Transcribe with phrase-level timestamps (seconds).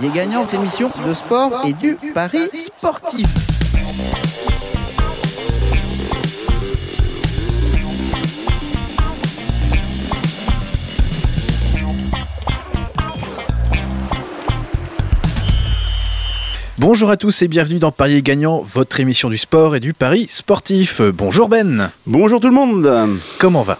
[0.00, 3.26] Parier gagnant, votre émission de sport et du pari sportif.
[16.78, 20.28] Bonjour à tous et bienvenue dans Parier Gagnant, votre émission du sport et du pari
[20.30, 21.02] sportif.
[21.02, 23.20] Bonjour Ben, Bonjour tout le monde.
[23.38, 23.78] comment va?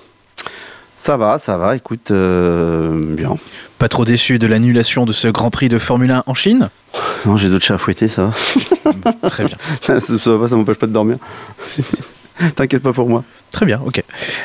[1.03, 1.77] Ça va, ça va.
[1.77, 3.37] Écoute, euh, bien.
[3.79, 6.69] Pas trop déçu de l'annulation de ce Grand Prix de Formule 1 en Chine
[7.25, 8.33] Non, j'ai d'autres chats à fouetter, ça
[9.29, 9.57] Très bien.
[9.89, 10.01] va.
[10.01, 11.17] ça, ça va, ça m'empêche pas de dormir.
[12.57, 13.25] T'inquiète pas pour moi.
[13.51, 14.03] Très bien, ok.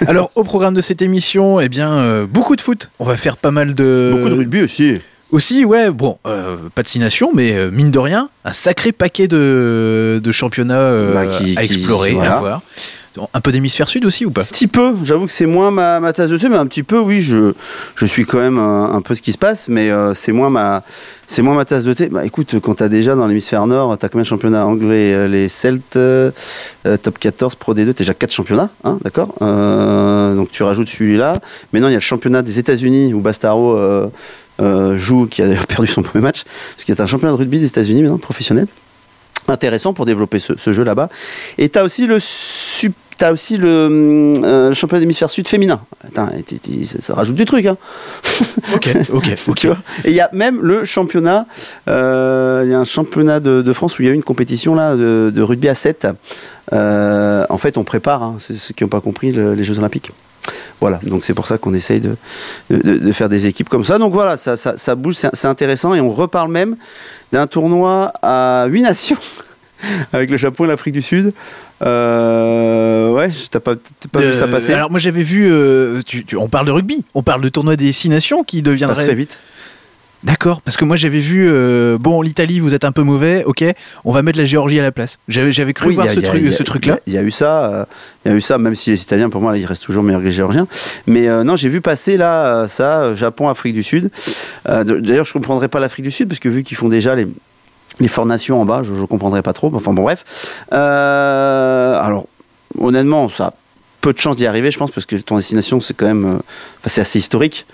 [0.07, 2.89] Alors, au programme de cette émission, eh bien, euh, beaucoup de foot.
[2.99, 4.11] On va faire pas mal de...
[4.15, 4.97] Beaucoup de rugby aussi.
[5.31, 8.91] Aussi, ouais, bon, euh, pas de six nations, mais euh, mine de rien, un sacré
[8.91, 12.35] paquet de, de championnats euh, Bah, qui- à qui- explorer, voilà.
[12.35, 12.61] à voir.
[13.33, 15.99] Un peu d'hémisphère sud aussi ou pas Un petit peu, j'avoue que c'est moins ma,
[15.99, 17.53] ma tasse de thé, mais un petit peu, oui, je,
[17.95, 20.83] je suis quand même un, peu ce qui se passe, mais euh, c'est moins ma.
[21.27, 22.07] C'est ma tasse de thé.
[22.09, 25.49] Bah écoute, quand t'as déjà dans l'hémisphère nord, t'as combien de championnats anglais euh, Les
[25.49, 26.31] Celtes, euh,
[27.01, 31.39] top 14, Pro D2, t'as déjà 4 championnats, hein, d'accord Donc tu rajoutes celui-là.
[31.73, 33.75] Maintenant, il y a le championnat des États-Unis où Bastaro
[34.59, 37.37] joue, qui a d'ailleurs perdu son premier match, parce qu'il y a un championnat de
[37.37, 38.67] rugby des États-Unis maintenant, professionnel.
[39.47, 41.09] Intéressant pour développer ce, jeu là-bas.
[41.59, 42.17] Et t'as aussi le
[43.17, 43.67] T'as aussi le,
[44.43, 45.79] euh, le championnat d'hémisphère sud féminin.
[46.05, 47.77] Attends, t- t- ça, ça rajoute du truc, hein.
[48.75, 49.55] Ok, ok, ok.
[49.55, 51.45] Tu vois Et il y a même le championnat,
[51.87, 54.23] euh, il y a un championnat de, de France où il y a eu une
[54.23, 56.07] compétition là de, de rugby à 7.
[56.73, 59.79] Euh, en fait, on prépare, hein, c'est ceux qui n'ont pas compris, le- les Jeux
[59.79, 60.11] Olympiques.
[60.81, 62.15] Voilà, donc c'est pour ça qu'on essaye de,
[62.69, 63.97] de- de faire des équipes comme ça.
[63.97, 66.75] Donc voilà, ça, ça, ça bouge, c'est intéressant et on reparle même
[67.31, 69.17] d'un tournoi à 8 nations
[70.13, 71.33] avec le Japon et l'Afrique du Sud.
[71.81, 73.75] Euh, ouais, t'as pas,
[74.11, 74.73] pas vu ça Euh, passer?
[74.73, 77.75] Alors moi j'avais vu, euh, tu- tu- on parle de rugby, on parle de tournoi
[77.75, 79.05] des six nations qui Ça deviendrait...
[79.05, 79.37] fait vite.
[80.23, 83.63] D'accord, parce que moi j'avais vu, euh, bon l'Italie vous êtes un peu mauvais, ok,
[84.05, 85.19] on va mettre la Géorgie à la place.
[85.27, 86.99] J'avais cru Oui, voir a- ce, truc, a- ce truc-là.
[87.05, 87.85] Il y, a eu ça, euh,
[88.25, 90.01] il y a eu ça, même si les Italiens, pour moi, là, ils restent toujours
[90.01, 90.65] meilleurs que les Géorgiens.
[91.05, 94.09] Mais euh, non, j'ai vu passer là ça, Japon, Afrique du Sud.
[94.65, 97.27] D'ailleurs, je comprendrais pas l'Afrique du Sud parce que vu qu'ils font déjà les
[97.99, 99.71] les formations en bas, je, je comprendrais pas trop.
[99.73, 100.65] Enfin bon, bref.
[100.73, 102.25] Euh, alors,
[102.77, 103.53] honnêtement, ça a
[104.01, 106.39] peu de chances d'y arriver, je pense, parce que ton destination, c'est quand même, euh,
[106.85, 107.65] c'est assez historique.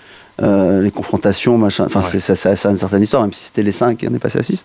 [0.42, 2.06] Euh, les confrontations, machin, enfin, Ouais.
[2.10, 4.14] c'est- ça, ça, ça a une certaine histoire, même si c'était les 5 et on
[4.14, 4.64] est passé à 6.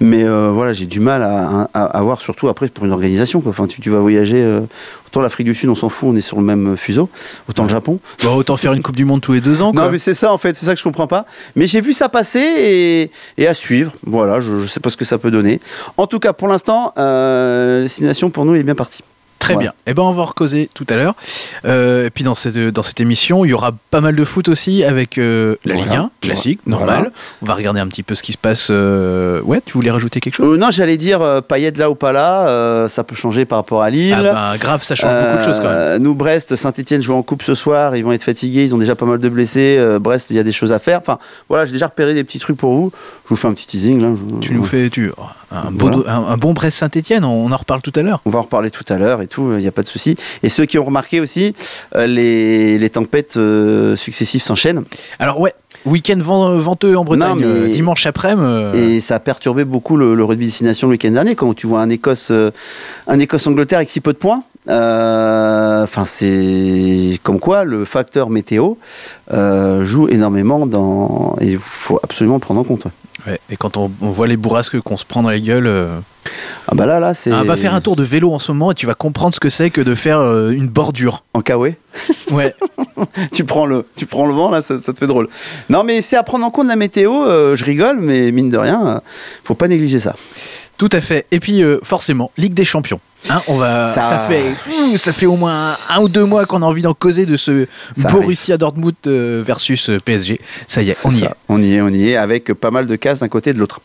[0.00, 3.40] Mais euh, voilà, j'ai du mal à, à, à voir, surtout après pour une organisation.
[3.40, 3.50] Quoi.
[3.50, 4.60] Enfin, tu, tu vas voyager, euh,
[5.06, 7.08] autant l'Afrique du Sud, on s'en fout, on est sur le même fuseau,
[7.48, 8.00] autant le Japon.
[8.22, 9.72] Bon, autant faire une Coupe du Monde tous les deux ans.
[9.72, 9.84] Quoi.
[9.86, 11.24] Non, mais c'est ça en fait, c'est ça que je comprends pas.
[11.56, 13.92] Mais j'ai vu ça passer et, et à suivre.
[14.06, 15.60] Voilà, je, je sais pas ce que ça peut donner.
[15.96, 19.02] En tout cas, pour l'instant, euh, la destination pour nous est bien partie.
[19.44, 19.72] Très bien.
[19.86, 21.14] Eh ben on va en recauser tout à l'heure.
[21.64, 24.48] Euh, et puis dans cette, dans cette émission, il y aura pas mal de foot
[24.48, 25.90] aussi avec euh, la Voilà.
[25.90, 26.86] Ligue 1, classique, Voilà.
[26.86, 27.12] normal.
[27.42, 28.68] On va regarder un petit peu ce qui se passe.
[28.70, 30.58] euh, Ouais, tu voulais rajouter quelque chose?
[30.58, 34.14] Non, j'allais dire Payet là ou pas là, ça peut changer par rapport à Lille.
[34.16, 36.02] Ah ben grave, ça change beaucoup de choses quand même.
[36.02, 37.96] Nous, Brest, Saint-Etienne jouent en coupe ce soir.
[37.96, 38.64] Ils vont être fatigués.
[38.64, 39.78] Ils ont déjà pas mal de blessés.
[40.00, 40.98] Brest, il y a des choses à faire.
[41.00, 41.18] Enfin,
[41.48, 42.92] voilà, j'ai déjà repéré des petits trucs pour vous.
[43.24, 44.08] Je vous fais un petit teasing là.
[44.14, 45.10] Je- Tu nous fais tu,
[45.54, 45.96] un, beau Voilà.
[45.96, 48.20] do- un, un bon Brest-Saint-Etienne, on en reparle tout à l'heure.
[48.26, 50.16] On va en reparler tout à l'heure et tout, il n'y a pas de souci.
[50.42, 51.54] Et ceux qui ont remarqué aussi,
[51.94, 54.82] euh, les, les tempêtes euh, successives s'enchaînent.
[55.18, 55.52] Alors ouais,
[55.86, 58.42] week-end vent- venteux en Bretagne, Non, mais- euh, dimanche après-midi.
[58.46, 61.34] euh, Et ça a perturbé beaucoup le, le rugby destination le week-end dernier.
[61.34, 62.32] Quand tu vois un Écosse,
[63.06, 68.74] un Écosse-Angleterre avec si peu de points, euh, enfin c'est comme quoi le facteur météo
[69.32, 71.36] euh, joue énormément dans.
[71.40, 72.86] Et il faut absolument le prendre en compte.
[73.26, 73.40] Ouais.
[73.50, 75.98] et quand on, on voit les bourrasques qu'on se prend dans la gueule, euh,
[76.68, 77.30] Ah bah là, là, c'est.
[77.32, 79.40] ah, va faire un tour de vélo en ce moment et tu vas comprendre ce
[79.40, 81.24] que c'est que de faire euh, une bordure.
[81.34, 81.74] En Kawaii.
[82.30, 82.54] Ouais.
[83.32, 85.28] tu prends le, tu prends le vent là, ça, ça te fait drôle.
[85.68, 87.24] Non, mais c'est à prendre en compte la météo.
[87.26, 89.00] euh, je rigole, mais mine de rien,
[89.44, 90.16] faut pas négliger ça.
[90.78, 91.26] Tout à fait.
[91.30, 92.98] Et puis forcément, Ligue des Champions.
[93.30, 94.02] Hein, on va, ça...
[94.04, 94.54] Ça- fait,
[94.98, 97.36] ça fait au moins un, un ou deux mois qu'on a envie d'en causer de
[97.36, 97.66] ce
[97.96, 100.40] Ça Borussia Dortmund euh, versus euh, PSG.
[100.68, 101.34] Ça y est, on y ça.
[101.48, 103.58] On y est, on y est, avec pas mal de cases d'un côté et de
[103.58, 103.80] l'autre.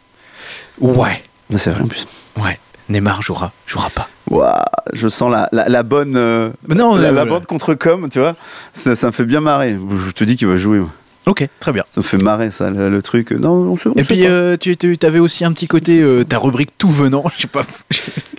[0.82, 0.92] est.
[0.98, 1.24] Ouais,
[1.58, 2.08] C'est vrai en plus.
[2.38, 2.60] ouais.
[2.90, 4.10] Neymar jouera, jouera pas.
[4.32, 8.18] Ouah, je sens la, la, la bonne, euh, non, la, euh, la contre com, tu
[8.18, 8.36] vois.
[8.74, 9.78] Ça, ça me fait bien marrer.
[10.08, 10.80] Je te dis qu'il va jouer.
[10.80, 10.90] moi.
[11.30, 11.84] Ok, très bien.
[11.92, 13.32] Ça me fait marrer ça, le, le truc.
[13.32, 16.72] Non, on Et puis euh, tu, tu avais aussi un petit côté, euh, ta rubrique
[16.80, 17.24] tout venant.
[17.36, 17.62] Je sais pas.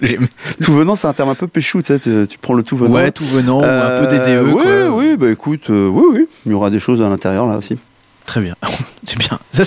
[0.60, 2.26] tout venant, c'est un terme un peu péchou, tu sais.
[2.26, 2.94] Tu prends le tout venant.
[2.94, 4.46] Ouais, tout venant, ou un peu Euh, DDE.
[4.48, 4.90] Oui, quoi.
[4.96, 6.28] oui, bah écoute, euh, oui, oui.
[6.46, 7.78] Il y aura des choses à l'intérieur là aussi.
[8.30, 8.54] Très bien.
[9.04, 9.38] c'est bien.
[9.52, 9.64] Ça,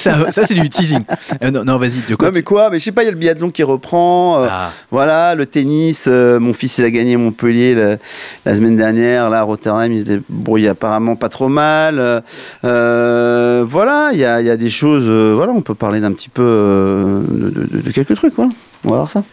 [0.47, 1.03] c'est du teasing.
[1.43, 3.09] Euh, non, non, vas-y, de quoi Non mais quoi Mais je sais pas, il y
[3.09, 4.41] a le biathlon qui reprend.
[4.41, 4.71] euh, Ah.
[4.89, 6.05] Voilà, le tennis.
[6.07, 7.97] euh, mon fils il a gagné Montpellier la,
[8.45, 9.29] la semaine dernière.
[9.29, 12.23] Là, à Rotterdam, il se débrouille apparemment pas trop mal.
[12.63, 15.09] voilà, il y a, y a des choses.
[15.35, 16.43] voilà, on peut parler d'un petit peu
[17.29, 18.33] de, de- de quelques trucs.
[18.35, 18.51] Voilà.
[18.85, 19.23] On va voir ça.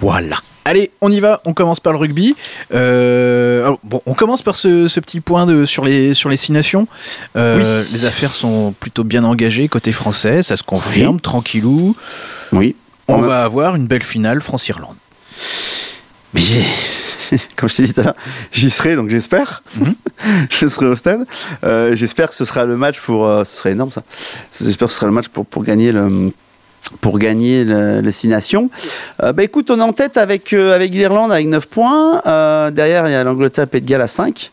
[0.00, 0.36] Voilà.
[0.64, 1.40] Allez, on y va.
[1.44, 2.34] On commence par le rugby.
[2.74, 6.36] Euh, alors, bon, on commence par ce, ce petit point de, sur, les, sur les
[6.36, 6.88] six nations.
[7.36, 7.88] Euh, Oui.
[7.92, 10.42] Les affaires sont plutôt bien engagées côté français.
[10.42, 11.94] Ça se confirme, tranquillou.
[12.52, 12.74] Oui.
[13.06, 14.96] On va avoir une belle finale France-Irlande.
[16.34, 16.42] Mais
[17.56, 17.94] comme je t'ai dit
[18.50, 19.62] j'y serai, donc j'espère.
[19.76, 19.94] Mhm.
[20.50, 21.26] je serai au stade.
[21.62, 23.28] Euh, j'espère que ce sera le match pour.
[23.44, 24.02] ce serait énorme ça.
[24.60, 26.32] J'espère que ce sera le match pour, pour gagner le.
[27.00, 28.70] Pour gagner le, les six nations.
[29.20, 32.22] Euh, bah écoute, on est en tête avec, euh, avec l'Irlande avec 9 points.
[32.26, 34.52] Euh, derrière, il y a l'Angleterre, le Pays de Galles à 5.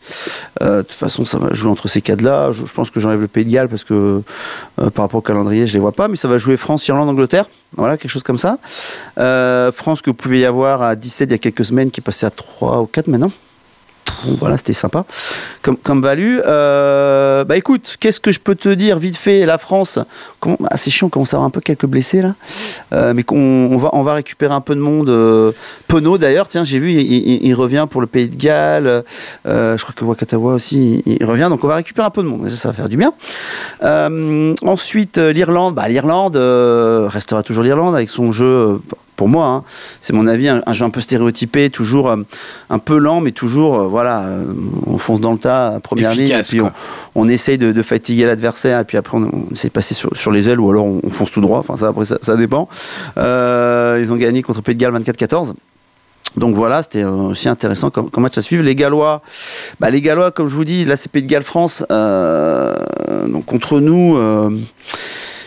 [0.60, 2.50] Euh, de toute façon, ça va jouer entre ces quatre-là.
[2.50, 3.94] Je, je pense que j'enlève le Pays de Galles parce que
[4.80, 6.08] euh, par rapport au calendrier, je les vois pas.
[6.08, 7.46] Mais ça va jouer France, Irlande, Angleterre.
[7.76, 8.58] Voilà, quelque chose comme ça.
[9.16, 12.04] France que vous pouvez y avoir à 17 il y a quelques semaines, qui est
[12.04, 13.30] passé à 3 ou 4 maintenant.
[14.26, 15.04] Voilà, c'était sympa
[15.62, 16.38] comme, comme value.
[16.46, 19.46] Euh, bah écoute, qu'est-ce que je peux te dire vite fait?
[19.46, 19.98] La France,
[20.42, 22.34] bah, c'est chiant, on commence à avoir un peu quelques blessés là.
[22.92, 25.08] Euh, mais on va, récupérer un peu de monde.
[25.08, 25.52] Euh,
[25.88, 29.04] Penaud d'ailleurs, tiens, j'ai vu, il, revient pour le Pays de Galles.
[29.46, 31.48] Euh, je crois que Wakatawa aussi, il, revient.
[31.50, 32.48] Donc on va récupérer un peu de monde.
[32.48, 33.12] Ça, ça va faire du bien.
[34.62, 35.74] Ensuite, l'Irlande.
[35.74, 38.80] Bah, L'Irlande restera toujours l'Irlande avec son jeu.
[39.16, 39.64] Pour moi, hein,
[40.00, 42.16] c'est mon avis, un, un jeu un peu stéréotypé, toujours euh,
[42.70, 44.44] un peu lent, mais toujours, euh, voilà, euh,
[44.86, 46.60] on fonce dans le tas, à première ligne, et puis
[47.14, 50.16] on, essaye de, de fatiguer l'adversaire, et puis après on, on essaie de passer sur,
[50.16, 52.36] sur les ailes, ou alors on, on fonce tout droit, enfin ça, après ça, ça
[52.36, 52.68] dépend.
[53.16, 55.52] Ils ont gagné contre Pays de Galles 24-14.
[56.36, 58.64] Donc voilà, c'était aussi intéressant comme, comme match à suivre.
[58.64, 59.22] Les Gallois,
[59.78, 63.78] bah les Gallois, comme je vous dis, là c'est Pays de Galles France, donc contre
[63.78, 64.18] nous.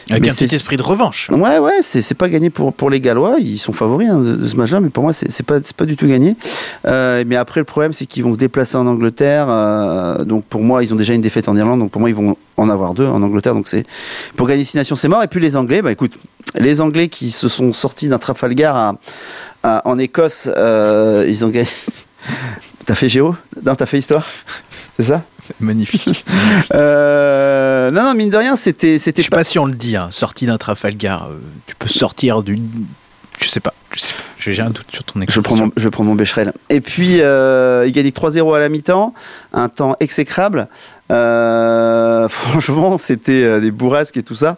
[0.09, 1.29] Avec mais un petit esprit de revanche.
[1.31, 3.35] Ouais, ouais, c'est pas gagné pour, pour les Gallois.
[3.39, 5.97] Ils sont favoris hein, de, de ce match-là, mais pour moi, c'est pas, pas du
[5.97, 6.35] tout gagné.
[6.85, 9.47] Euh, mais après, le problème, c'est qu'ils vont se déplacer en Angleterre.
[9.49, 11.79] euh, donc pour moi, ils ont déjà une défaite en Irlande.
[11.79, 13.53] Donc pour moi, ils vont en avoir deux en Angleterre.
[13.53, 13.85] Donc c'est
[14.35, 15.23] pour gagner six nations, c'est mort.
[15.23, 16.13] Et puis les Anglais, bah écoute,
[16.57, 18.95] les Anglais qui se sont sortis d'un Trafalgar à,
[19.63, 21.67] à- en Écosse, euh, ils ont gagné.
[22.87, 23.35] T'as fait géo
[23.65, 24.25] Non, t'as fait histoire?
[24.97, 25.21] C'est ça?
[25.59, 26.23] Magnifique.
[26.73, 30.07] euh, Non, non, mine de rien, c'était Je sais pas si on le dit, hein,
[30.09, 31.27] sorti d'un Trafalgar.
[31.29, 32.65] euh, tu peux sortir d'une.
[33.41, 33.73] Je sais pas.
[34.39, 36.53] J'ai un doute sur ton Je prends mon, je prends mon Becherel.
[36.69, 39.13] Et puis, euh, il gagne 3-0 à la mi-temps,
[39.53, 40.69] un temps exécrable.
[41.11, 44.55] Euh, franchement, c'était des bourrasques et tout ça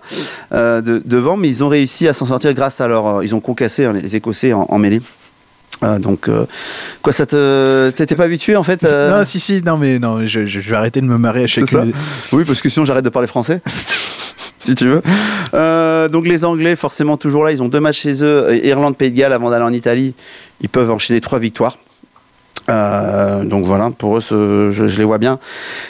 [0.53, 3.23] euh, de- devant, mais ils ont réussi à s'en sortir grâce à leur.
[3.23, 5.01] ils ont concassé hein, les Écossais en, en mêlée.
[5.83, 6.45] Euh, donc, euh,
[7.01, 7.89] quoi, ça te.
[7.91, 10.69] T'étais pas habitué en fait euh Non, si, si, non, mais non, je, je- je
[10.69, 11.93] vais arrêter de me marrer à ça des-
[12.33, 13.61] Oui, parce que sinon j'arrête de parler français.
[14.59, 15.01] si tu veux.
[15.53, 19.09] Euh, donc les Anglais, forcément toujours là, ils ont deux matchs chez eux, Irlande, Pays
[19.11, 20.13] de Galles, avant d'aller en Italie,
[20.61, 21.77] ils peuvent enchaîner trois victoires.
[22.69, 25.39] Euh, donc voilà, pour eux, je, je les vois bien.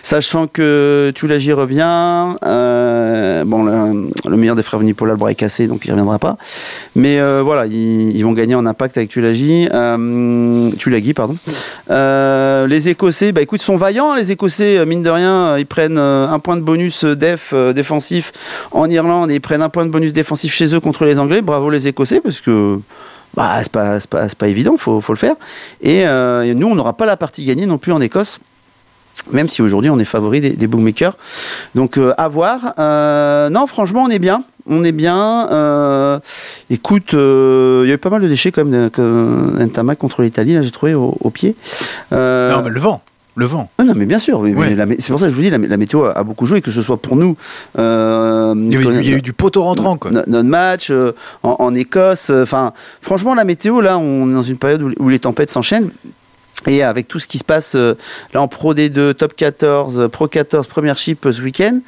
[0.02, 5.36] Sachant que Tulagi revient, euh, bon, le, le meilleur des frères Vunipola, le bras est
[5.36, 6.38] cassé, donc il reviendra pas.
[6.96, 11.36] Mais euh, voilà, ils, ils vont gagner en impact avec Tulagi, euh, Tulagi, pardon.
[11.90, 14.16] Euh, les Écossais, bah écoute, sont vaillants.
[14.16, 18.32] Les Écossais, euh, mine de rien, ils prennent un point de bonus def défensif
[18.72, 21.42] en Irlande et ils prennent un point de bonus défensif chez eux contre les Anglais.
[21.42, 22.80] Bravo les Écossais parce que
[23.36, 24.00] bah c'est pas
[24.38, 25.36] pas, évident, faut faut le faire.
[25.82, 28.40] Et, euh, et nous, on n'aura pas la partie gagnée non plus en Écosse.
[29.32, 31.18] Même si aujourd'hui on est favori des, bookmakers.
[31.76, 32.74] Donc euh, à voir.
[32.80, 34.44] Euh, non, franchement, on est bien.
[34.66, 36.22] On est bien.
[36.70, 40.22] Écoute, il y a eu pas mal de déchets quand même de, que Ntamak contre
[40.22, 41.56] l'Italie, là j'ai trouvé au, au pied.
[42.12, 43.02] Non, mais le vent.
[43.36, 43.70] Le vent.
[43.78, 44.40] ah non, mais bien sûr.
[44.40, 44.76] oui, Ouais.
[45.00, 46.72] c'est pour ça que je vous dis, la, la météo a, a beaucoup joué, que
[46.72, 47.38] ce soit pour nous.
[47.78, 50.12] euh, Il y a eu, il y a eu du poteau rentrant, quoi.
[50.12, 52.32] no- notre match euh, en, en Écosse.
[52.32, 52.46] euh,
[53.02, 55.90] franchement, la météo, là, on est dans une période où, où les tempêtes s'enchaînent.
[56.68, 57.96] Et avec tout ce qui se passe euh,
[58.34, 61.80] là en Pro D2, Top 14, euh, Pro 14, Première Chip euh, ce week-end,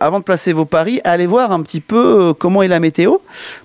[0.00, 3.18] avant de placer vos paris, allez voir un petit peu comment est la météo.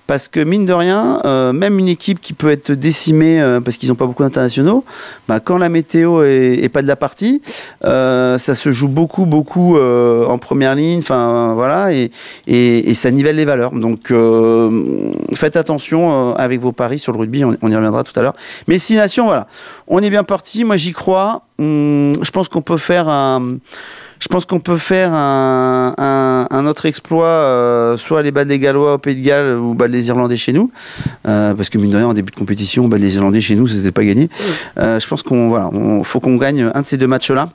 [0.08, 1.22] Parce que mine de rien,
[1.54, 4.84] même une équipe qui peut être décimée parce qu'ils n'ont pas beaucoup d'internationaux,
[5.30, 7.42] bah, quand la météo est, pas de la partie,
[7.82, 11.00] ça se joue beaucoup, beaucoup en première ligne.
[11.00, 13.72] Enfin voilà, et, ça nivelle les valeurs.
[13.72, 14.12] Donc
[15.34, 17.46] faites attention avec vos paris sur le rugby.
[17.46, 18.36] On, on y reviendra tout à l'heure.
[18.68, 19.48] Mais Six Nations, voilà,
[19.92, 20.64] on est bien parti.
[20.64, 21.44] Moi, j'y crois.
[21.60, 23.58] Hum, je pense qu'on peut faire un.
[24.20, 28.60] Je pense qu'on peut faire un, un, un autre exploit, euh, soit les battre les
[28.60, 30.70] Gallois au Pays de Galles ou battre les Irlandais chez nous,
[31.28, 33.68] Euh, parce que mine de rien en début de compétition, battre les Irlandais chez nous,
[33.68, 34.30] c'était pas gagné.
[34.78, 37.50] Euh, je pense qu'on voilà, on, faut qu'on gagne un de ces deux matchs-là,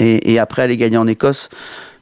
[0.00, 1.48] et, et après aller gagner en Écosse,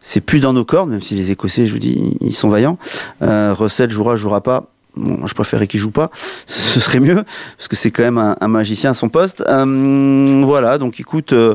[0.01, 2.79] c'est plus dans nos cordes, même si les Écossais, je vous dis, ils sont vaillants.
[3.21, 4.71] Euh, Russell jouera, jouera pas.
[4.97, 6.11] Bon, je préférerais qu'il joue pas,
[6.47, 7.23] ce serait mieux
[7.59, 9.45] parce que c'est quand même un, magicien à son poste.
[9.47, 11.55] Euh, voilà, donc écoute, euh,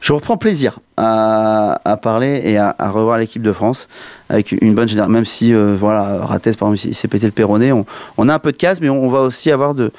[0.00, 3.88] je reprends plaisir à, parler et à, revoir l'équipe de France
[4.30, 5.12] avec une bonne génération.
[5.12, 7.72] Même si, euh, voilà, Rates, par exemple, il s'est pété le
[8.16, 9.92] on, a un peu de casse, mais on, va aussi avoir de,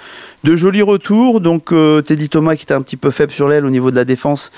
[0.43, 1.41] jolis retours.
[1.41, 1.71] Donc,
[2.05, 4.51] Teddy Thomas qui était un petit peu faible sur l'aile au niveau de la défense,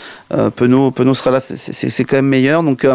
[0.55, 2.63] Penaud, Penaud sera là, c'est quand même meilleur.
[2.63, 2.85] Donc,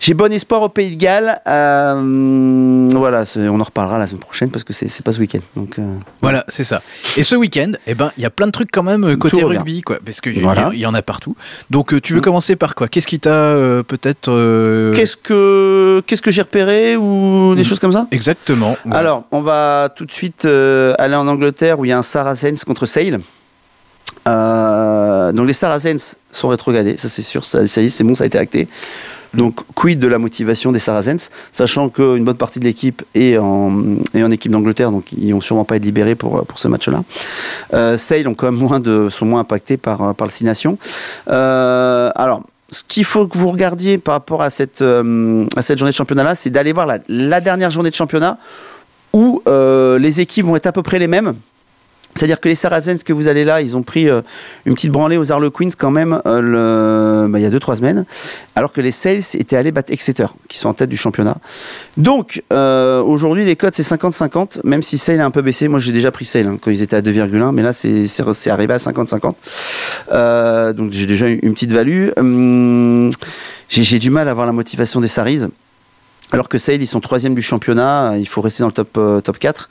[0.00, 1.40] j'ai bon espoir au Pays de Galles.
[1.46, 5.40] Euh, voilà, on en reparlera la semaine prochaine parce que c'est pas ce week-end.
[5.54, 6.80] Donc euh, voilà, c'est ça.
[7.18, 9.44] Et ce week-end, eh ben, il y a plein de trucs quand même euh, côté
[9.44, 11.36] rugby, quoi, parce qu'il y, y, en a partout.
[11.68, 12.22] Donc tu veux mm.
[12.22, 12.88] commencer par quoi?
[12.88, 13.54] Qu'est-ce qui t'a
[13.86, 14.30] peut-être
[14.94, 17.64] Qu'est-ce que qu'est-ce que j'ai repéré ou des mm.
[17.64, 18.06] choses comme ça?
[18.10, 18.78] Exactement.
[18.90, 22.64] Alors, on va tout de suite aller en Angleterre où il y a un Saracens
[22.64, 23.20] contre Sale.
[24.26, 28.24] donc les Saracens sont rétrogradés, ça c'est sûr, ça, ça y est, c'est bon, ça
[28.24, 28.66] a été acté.
[29.34, 33.70] Donc, quid de la motivation des Saracens, sachant qu'une bonne partie de l'équipe est en,
[34.30, 37.04] équipe d'Angleterre, donc ils vont sûrement pas être libérés pour, pour ce match-là.
[37.74, 40.78] Euh, Sale ont quand même moins de, sont moins impactés par, par le Six Nations.
[41.28, 45.78] Euh, alors, ce qu'il faut que vous regardiez par rapport à cette, euh, à cette
[45.78, 48.38] journée de championnat-là, c'est d'aller voir la, la, dernière journée de championnat
[49.12, 51.34] où euh, les équipes vont être à peu près les mêmes.
[52.14, 54.22] C'est-à-dire que les Saracens que vous allez là, ils ont pris euh,
[54.66, 58.04] une petite branlée aux Harlequins quand même euh, bah, il y a 2-3 semaines,
[58.56, 61.36] alors que les Sales étaient allés battre Exeter, qui sont en tête du championnat.
[61.96, 65.68] Donc euh, aujourd'hui les codes c'est 50-50, même si Sale a un peu baissé.
[65.68, 68.06] Moi j'ai déjà pris Sale hein, quand ils étaient à 2,1, mais là c'est
[68.50, 70.72] arrivé à 50-50.
[70.74, 72.08] donc j'ai déjà une petite value.
[72.16, 73.10] Hum,
[73.68, 75.42] j'ai du mal à avoir la motivation des Saris.
[76.32, 79.20] Alors que Sale, ils sont troisième du championnat, il faut rester dans le top, euh,
[79.20, 79.68] top 4,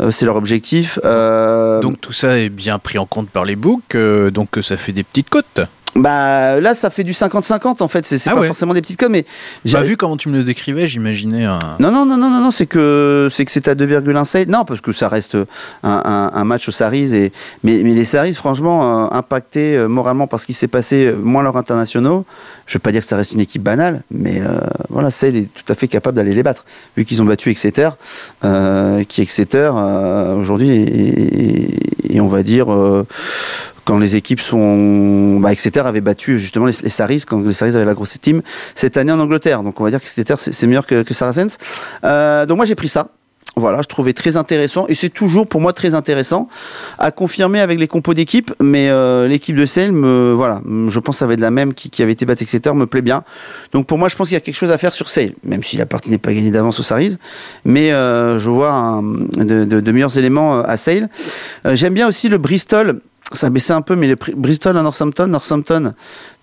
[0.00, 0.98] euh, c'est leur objectif.
[1.04, 4.92] Euh, donc tout ça est bien pris en compte par les books, donc ça fait
[4.92, 5.62] des petites cotes
[5.94, 8.06] bah là, ça fait du 50-50 en fait.
[8.06, 9.26] C'est ah pas forcément des petites codes, mais
[9.64, 11.44] j'ai bah, vu comment tu me le décrivais, j'imaginais.
[11.44, 11.58] Un...
[11.80, 14.80] Non non non non non non, c'est que c'est que c'est à 2,1 Non, parce
[14.80, 15.36] que ça reste
[15.82, 17.32] un, un, match aux Saris et
[17.62, 21.16] mais, mais les Saris, franchement, euh, impactés euh, moralement par ce qui s'est passé, euh,
[21.16, 22.24] moins leurs internationaux.
[22.66, 24.40] Je veux pas dire que ça reste une équipe banale, mais
[24.88, 26.64] voilà, Sale est tout à fait capable d'aller les battre,
[26.96, 27.90] vu qu'ils ont battu Exeter,
[29.08, 29.70] qui Exeter
[30.38, 32.68] aujourd'hui et, et, on va dire
[33.84, 37.84] quand les équipes sont, bah, Exeter avait battu justement les, Saris quand les Saris avaient
[37.84, 38.42] la grosse team
[38.74, 39.62] cette année en Angleterre.
[39.62, 41.58] Donc on va dire que Exeter c'est meilleur que, que Saracens.
[42.04, 43.08] Euh, donc moi j'ai pris ça.
[43.54, 46.48] Voilà, je trouvais très intéressant et c'est toujours pour moi très intéressant
[46.98, 48.50] à confirmer avec les compos d'équipe.
[48.62, 51.74] Mais euh, l'équipe de Sale, me, voilà, je pense que ça va être la même
[51.74, 53.24] qui, qui avait été battu Exeter, me plaît bien.
[53.72, 55.62] Donc pour moi, je pense qu'il y a quelque chose à faire sur Sale, même
[55.62, 57.18] si la partie n'est pas gagnée d'avance aux Saris.
[57.66, 61.10] Mais euh, je vois un, de, de, de, meilleurs éléments à Sale.
[61.66, 63.00] Euh, j'aime bien aussi le Bristol
[63.36, 65.94] ça a baissé un peu, mais les Bristol à Northampton, Northampton,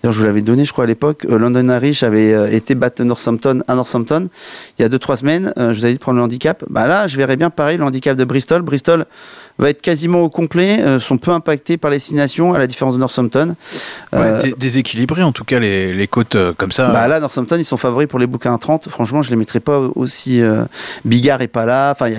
[0.01, 1.25] D'ailleurs, je vous l'avais donné, je crois, à l'époque.
[1.29, 4.29] Euh, London Irish avait euh, été battre Northampton à Northampton
[4.77, 5.53] il y a 2-3 semaines.
[5.58, 6.63] Euh, je vous avais dit de prendre le handicap.
[6.70, 8.62] Bah là, je verrais bien pareil le handicap de Bristol.
[8.62, 9.06] Bristol
[9.58, 12.94] va être quasiment au complet, sont peu impactés par les six nations, à la différence
[12.94, 13.58] de Northampton.
[14.13, 16.88] Ouais, déséquilibré en tout cas les, les côtes comme ça.
[16.94, 18.88] Bah là, Northampton, ils sont favoris pour les bouquins à 30.
[18.88, 20.41] Franchement, je les mettrais pas aussi.
[21.03, 21.91] Bigard est pas là.
[21.91, 22.10] Enfin,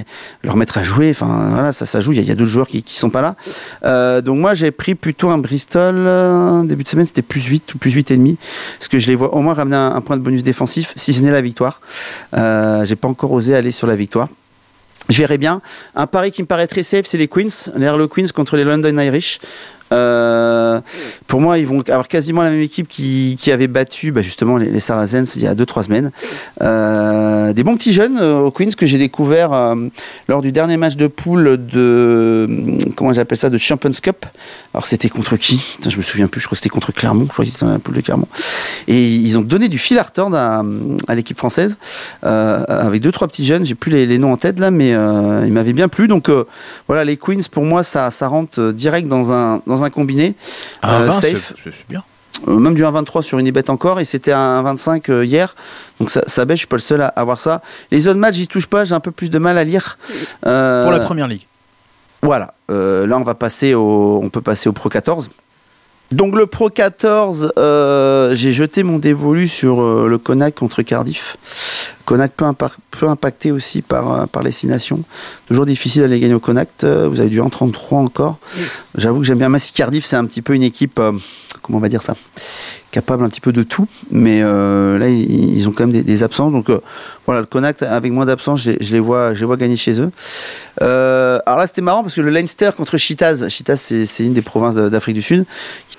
[0.45, 1.13] leur mettre à jouer.
[1.13, 2.13] Enfin, voilà, ça, ça joue.
[2.13, 4.21] Il y a, a d'autres joueurs qui, qui sont pas là.
[4.21, 5.95] donc moi, j'ai pris plutôt un Bristol.
[6.67, 8.37] début de semaine, c'était plus 8 ou plus 8,5.
[8.79, 11.23] Parce que je les vois au moins ramener un, point de bonus défensif, si ce
[11.23, 11.81] n'est la victoire.
[12.37, 14.29] Euh, j'ai pas encore osé aller sur la victoire.
[15.09, 15.61] Je verrai bien.
[15.95, 18.65] Un pari qui me paraît très safe, c'est les Queens, les Harlow Queens contre les
[18.65, 19.41] London Irish.
[19.93, 20.81] Euh,
[21.27, 24.57] pour moi, ils vont avoir quasiment la même équipe qui, qui avait battu bah, justement
[24.57, 26.11] les, les, Saracens il y a 2-3 semaines.
[26.63, 29.75] Euh, des bons petits jeunes euh, au Queens que j'ai découvert euh,
[30.29, 34.27] lors du dernier match de poule de comment j'appelle ça de Champions Cup.
[34.75, 35.63] Alors c'était contre qui?
[35.89, 36.41] Je me souviens plus.
[36.41, 37.27] Je crois que c'était contre Clermont.
[37.27, 38.29] Je crois la poule de Clermont.
[38.89, 41.77] Et ils ont donné du fil à retordre à, l'équipe française
[42.23, 43.65] avec deux trois petits jeunes.
[43.67, 46.09] J'ai plus les, noms en tête là, mais ils m'avaient bien plu.
[46.09, 46.31] Donc
[46.87, 50.35] voilà, les Queens pour moi ça ça rentre direct dans un un combiné.
[50.85, 51.55] Euh, safe.
[51.63, 52.05] C'est bien.
[52.49, 55.55] Euh, même du 1,23 sur une ibet encore, et c'était un 1,25 euh, hier.
[55.99, 57.61] Donc ça, ça baisse, je suis pas le seul à avoir ça.
[57.91, 59.99] Les autres matchs, j'y touche pas, j'ai un peu plus de mal à lire.
[60.43, 61.47] Pour la première ligue.
[62.23, 62.55] Voilà.
[62.69, 65.31] là, on va passer au, on peut passer au Pro 14.
[66.13, 71.37] Donc le Pro 14, j'ai jeté mon dévolu sur le Connac contre Cardiff.
[72.05, 75.03] Connacht peu, impacté aussi par, euh, par les six nations.
[75.47, 76.85] Toujours difficile d'aller gagner au Connacht.
[76.85, 78.39] Euh, vous avez du 1,33 encore.
[78.97, 81.13] J'avoue que j'aime bien Massy Cardiff, c'est un petit peu une équipe, euh,
[81.63, 82.15] comment on va dire ça
[82.91, 86.25] capable un petit peu de tout, mais euh, là ils, ont quand même des, des
[86.25, 86.51] absents.
[86.51, 86.81] Donc euh,
[87.25, 90.01] voilà, le Connacht avec moins d'absents, je, je, les vois, je les vois gagner chez
[90.01, 90.11] eux.
[90.81, 94.75] Alors là c'était marrant parce que le Leinster contre Chitaz, Chitaz c'est une des provinces
[94.75, 95.45] d'Afrique du Sud.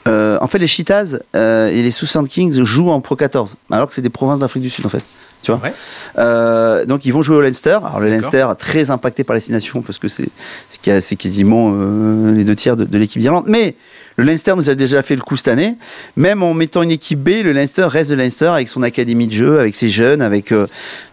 [0.06, 4.02] En fait les Chitaz et les Southern Kings jouent en Pro 14, alors que c'est
[4.02, 5.04] des provinces d'Afrique du Sud en fait.
[5.42, 5.74] Tu vois Ouais.
[6.18, 7.80] Euh, donc ils vont jouer au Leinster.
[7.84, 10.30] Alors le Leinster très impacté par les six nations parce que c'est
[10.70, 13.46] c'est quasiment euh, les deux tiers de, de l'équipe d'Irlande.
[13.48, 13.76] Mais
[14.18, 15.78] le Leinster nous a déjà fait le coup cette année.
[16.16, 19.34] Même en mettant une équipe B, le Leinster reste le Leinster avec son académie de
[19.34, 20.68] jeu, avec ses jeunes, avec euh,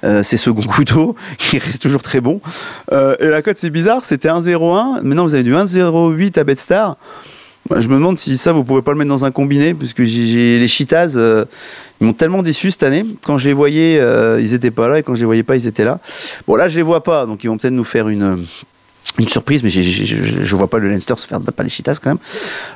[0.04, 2.40] euh, ses seconds couteaux qui restent toujours très bons.
[2.92, 5.02] Euh, et la cote c'est bizarre, c'était 1-0-1.
[5.02, 6.96] Maintenant vous avez du 1-0-8 à Betstar.
[7.76, 10.58] Je me demande si ça, vous pouvez pas le mettre dans un combiné, puisque j'ai
[10.58, 11.44] les Cheetahs, euh,
[12.00, 13.04] ils m'ont tellement déçu cette année.
[13.22, 15.56] Quand je les voyais, euh, ils étaient pas là, et quand je les voyais pas,
[15.56, 16.00] ils étaient là.
[16.46, 18.46] Bon, là, je les vois pas, donc ils vont peut-être nous faire une
[19.18, 22.18] une surprise, mais je, vois pas le Leinster se faire pas les Cheetahs quand même.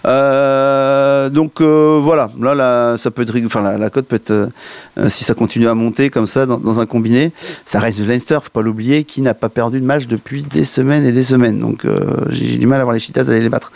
[0.06, 5.24] Euh, donc euh, voilà, là, ça peut être, enfin la, cote peut être, euh, si
[5.24, 7.32] ça continue à monter comme ça dans, un combiné,
[7.64, 10.64] ça reste le Leinster, faut pas l'oublier, qui n'a pas perdu de match depuis des
[10.64, 11.60] semaines et des semaines.
[11.60, 11.86] Donc
[12.30, 13.72] j'ai du mal à voir les Cheetahs aller les battre.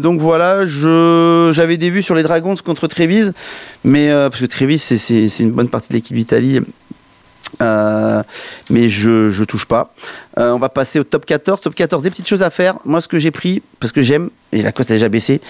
[0.00, 3.32] Donc voilà, j'avais des vues sur les Dragons contre Trévise,
[3.84, 6.60] mais parce que Trévise c'est une bonne partie de l'équipe d'Italie.
[7.62, 8.22] Euh,
[8.68, 9.92] mais je, je touche pas.
[10.38, 11.60] Euh, on va passer au top 14.
[11.60, 12.78] Top 14, des petites choses à faire.
[12.84, 15.40] Moi, ce que j'ai pris, parce que j'aime, et la cote a déjà baissé,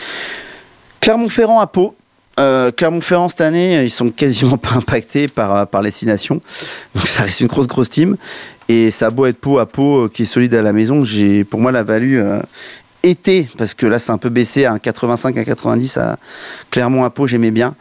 [1.00, 1.97] Clermont-Ferrand à Pau.
[2.38, 5.92] Euh, Clermont-Ferrand cette année, ils sont quasiment pas impactés par, par les.
[6.07, 8.16] Donc ça reste une grosse, grosse team.
[8.69, 11.02] Et ça a beau être Pau à Pau, qui est solide à la maison.
[11.02, 12.21] J'ai, pour moi, la value
[13.02, 16.19] été, parce que là c'est un peu baissé à 85 à 90 à
[16.71, 17.75] Clermont à Pau, j'aimais bien.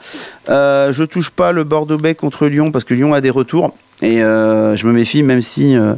[0.50, 3.76] Euh, je touche pas le Bordeaux-Bay contre Lyon parce que Lyon a des retours.
[4.02, 5.96] Et euh, je me méfie, même si euh,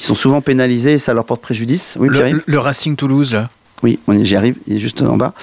[0.00, 1.96] ils sont souvent pénalisés et ça leur porte préjudice.
[1.98, 3.48] Oui, le, le, Racing Toulouse, là
[3.82, 5.34] Oui, j'y arrive, il est juste en bas.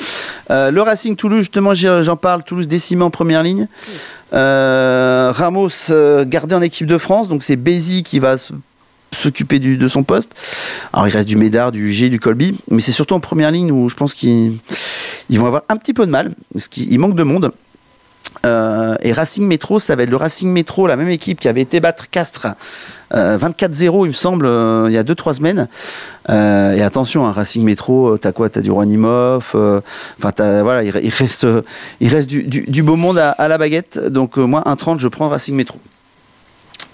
[0.49, 2.43] Euh, le Racing Toulouse, justement, j'en parle.
[2.43, 3.67] Toulouse décimé en première ligne.
[4.33, 5.69] Euh, Ramos
[6.25, 8.35] gardé en équipe de France, donc c'est Bézi qui va
[9.13, 10.33] s'occuper de son poste.
[10.91, 13.71] Alors il reste du Médard, du G, du Colby, mais c'est surtout en première ligne
[13.71, 14.59] où je pense qu'ils
[15.29, 17.51] vont avoir un petit peu de mal, parce qu'il manque de monde.
[18.45, 21.61] Euh, et Racing Métro, ça va être le Racing Métro, la même équipe qui avait
[21.61, 22.47] été battre Castres
[23.13, 25.67] euh, 24-0, il me semble, euh, il y a 2-3 semaines.
[26.29, 28.49] Euh, et attention, un Racing Métro, t'as quoi?
[28.49, 31.47] T'as du Ronimov, enfin voilà, il, reste,
[31.99, 33.99] il reste du beau monde à, à la baguette.
[33.99, 35.79] Donc moi, 1-30, je prends Racing Métro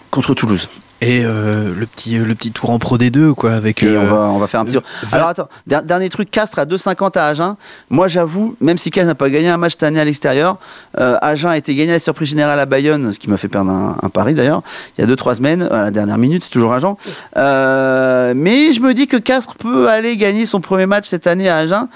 [0.10, 0.70] contre Toulouse.
[1.02, 4.02] Et euh, le petit le petit tour en pro des deux quoi avec et euh,
[4.02, 4.84] on va on va faire un petit tour.
[5.12, 7.56] Alors attends, dernier truc Castres à 2,50 à Agen.
[7.92, 10.58] Moi j'avoue, même si Castres n'a pas gagné un match cette année à l'extérieur,
[11.00, 13.48] euh, Agen a été gagné à la surprise générale à Bayonne, ce qui m'a fait
[13.48, 14.64] perdre un, un pari d'ailleurs,
[14.98, 16.96] il y a 2-3 semaines, à la dernière minute, c'est toujours Agen.
[17.38, 21.48] Euh, mais je me dis que Castres peut aller gagner son premier match cette année
[21.50, 21.90] à Agen.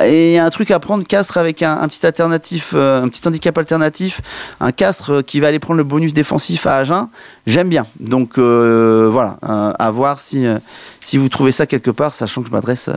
[0.00, 3.02] Et il y a un truc à prendre, Castres avec un, un petit alternatif, euh,
[3.02, 4.20] un petit handicap alternatif,
[4.60, 7.08] un Castres qui va aller prendre le bonus défensif à Agen.
[7.46, 7.86] J'aime bien.
[8.00, 10.46] Donc euh, voilà, euh, à voir si
[11.00, 12.88] si vous trouvez ça quelque part, sachant que je m'adresse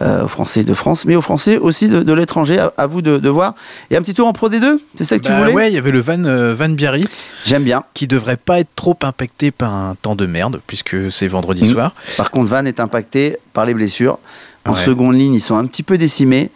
[0.00, 2.58] aux Français de France, mais aux Français aussi de, de l'étranger.
[2.58, 3.54] À, à, vous de, de, voir.
[3.90, 5.74] Et un petit tour en Pro D2, c'est ça que bah tu voulais Ouais, il
[5.74, 7.26] y avait le Van Van Biarritz.
[7.44, 7.84] J'aime bien.
[7.94, 11.72] Qui devrait pas être trop impacté par un temps de merde, puisque c'est vendredi mmh.
[11.72, 11.94] soir.
[12.16, 14.18] Par contre, Van est impacté par les blessures.
[14.66, 14.80] En ouais.
[14.80, 16.50] seconde ligne, ils sont un petit peu décimés.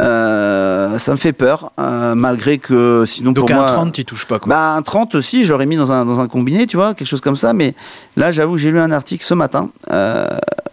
[0.00, 4.04] Euh, ça me fait peur, euh, malgré que sinon Donc pour un moi, 30, tu
[4.04, 4.48] touches pas quoi.
[4.50, 7.20] Bah un 30 aussi, j'aurais mis dans un, dans un combiné, tu vois, quelque chose
[7.20, 7.52] comme ça.
[7.52, 7.74] Mais
[8.16, 10.26] là, j'avoue, j'ai lu un article ce matin euh,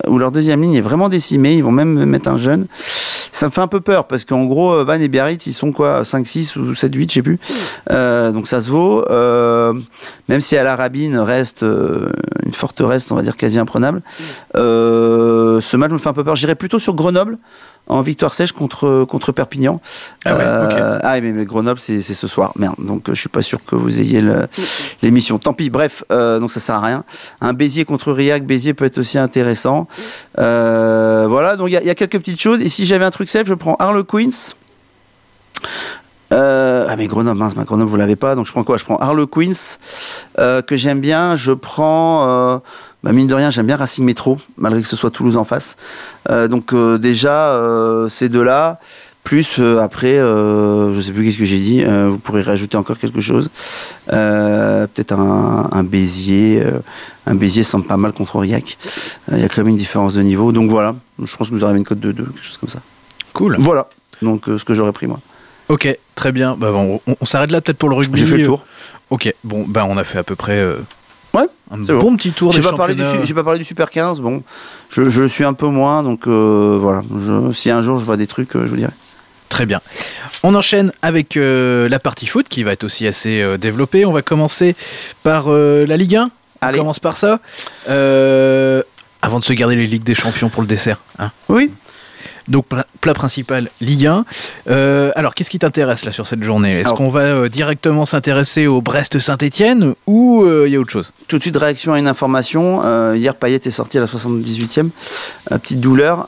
[0.08, 1.54] où leur deuxième ligne est vraiment décimée.
[1.56, 2.68] Ils vont même mettre un jeune.
[3.40, 6.04] Ça me fait un peu peur parce qu'en gros, Van et Biarritz, ils sont quoi
[6.04, 7.40] 5, 6 ou 7, 8, je sais plus.
[7.90, 9.10] Euh, donc ça se vaut.
[9.10, 9.72] Euh,
[10.28, 12.10] même si à la Rabine reste euh,
[12.46, 14.02] une forteresse, on va dire quasi imprenable.
[14.56, 16.36] ce match me fait un peu peur.
[16.36, 17.38] J'irais plutôt sur Grenoble
[17.90, 19.82] en victoire sèche contre contre Perpignan.
[20.26, 21.00] Ah, ouais, euh, okay.
[21.04, 22.54] ah mais, mais, Grenoble c'est ce soir.
[22.56, 22.76] Merde.
[22.78, 24.24] Donc je suis pas sûr que vous ayez
[25.02, 25.40] l'émission.
[25.40, 25.70] Tant pis.
[25.70, 27.04] Bref, euh, donc ça sert à rien.
[27.42, 29.88] Un Béziers contre Riac, Béziers peut être aussi intéressant.
[30.38, 31.56] Euh, voilà.
[31.56, 32.62] Donc il y, y, a quelques petites choses.
[32.62, 34.54] Et si j'avais un truc safe, je prends Harlequins.
[36.32, 38.78] Euh, ah mais Grenoble, mince, ma Grenoble vous l'avez pas, donc je prends quoi?
[38.78, 39.78] Je prends Harlequins
[40.38, 41.36] euh, que j'aime bien.
[41.36, 42.58] Je prends, euh,
[43.04, 45.78] bah mine de rien, j'aime bien Racing Métro, malgré que ce soit Toulouse en face.
[46.30, 47.58] Euh, donc euh, déjà
[48.10, 48.80] ces deux là,
[49.24, 51.84] plus après, je sais plus qu'est-ce que j'ai dit.
[51.84, 53.50] vous pourrez rajouter encore quelque chose.
[54.08, 56.64] Peut-être un, un, Béziers,
[57.28, 58.78] un Béziers semble pas mal contre Aurillac.
[59.32, 60.96] Il y a quand même une différence de niveau, donc voilà.
[61.24, 62.80] Je pense que vous aurez une cote de 2, quelque chose comme ça.
[63.34, 63.58] Cool.
[63.60, 63.88] Voilà.
[64.22, 65.20] Donc ce que j'aurais pris moi.
[65.70, 66.56] Ok, très bien.
[66.58, 68.20] Bah bon, on, on s'arrête là peut-être pour le rugby.
[68.20, 68.66] J'ai fait le tour.
[69.12, 70.66] Ok, bon, bah on a fait à peu près.
[71.34, 71.44] Ouais.
[71.72, 72.52] Un bon, bon, petit tour.
[72.52, 74.20] J'ai pas parlé du, j'ai pas parlé du Super 15.
[74.22, 74.42] Bon,
[74.90, 77.04] je, je suis un peu moins, donc euh, voilà.
[77.18, 78.92] Je, si un jour je vois des trucs, euh, je vous dirai.
[79.50, 79.82] Très bien.
[80.44, 84.06] On enchaîne avec euh, la partie foot qui va être aussi assez euh, développée.
[84.06, 84.76] On va commencer
[85.24, 86.24] par euh, la Ligue 1.
[86.62, 86.78] On Allez.
[86.80, 87.40] commence par ça.
[87.90, 88.82] Euh,
[89.22, 90.98] avant de se garder les Ligues des Champions pour le dessert.
[91.20, 91.32] hein.
[91.50, 91.72] Oui.
[92.50, 94.26] Donc pla- plat principal Ligue 1.
[94.70, 96.80] Euh, alors qu'est-ce qui t'intéresse là sur cette journée?
[96.80, 101.12] Est-ce qu'on va euh, directement s'intéresser au Brest-Saint-Etienne ou euh, il y a autre chose?
[101.28, 102.82] Tout de suite, réaction à une information.
[103.14, 104.90] Hier, Payet est sorti à la 78e.
[105.52, 106.26] Euh, petite douleur.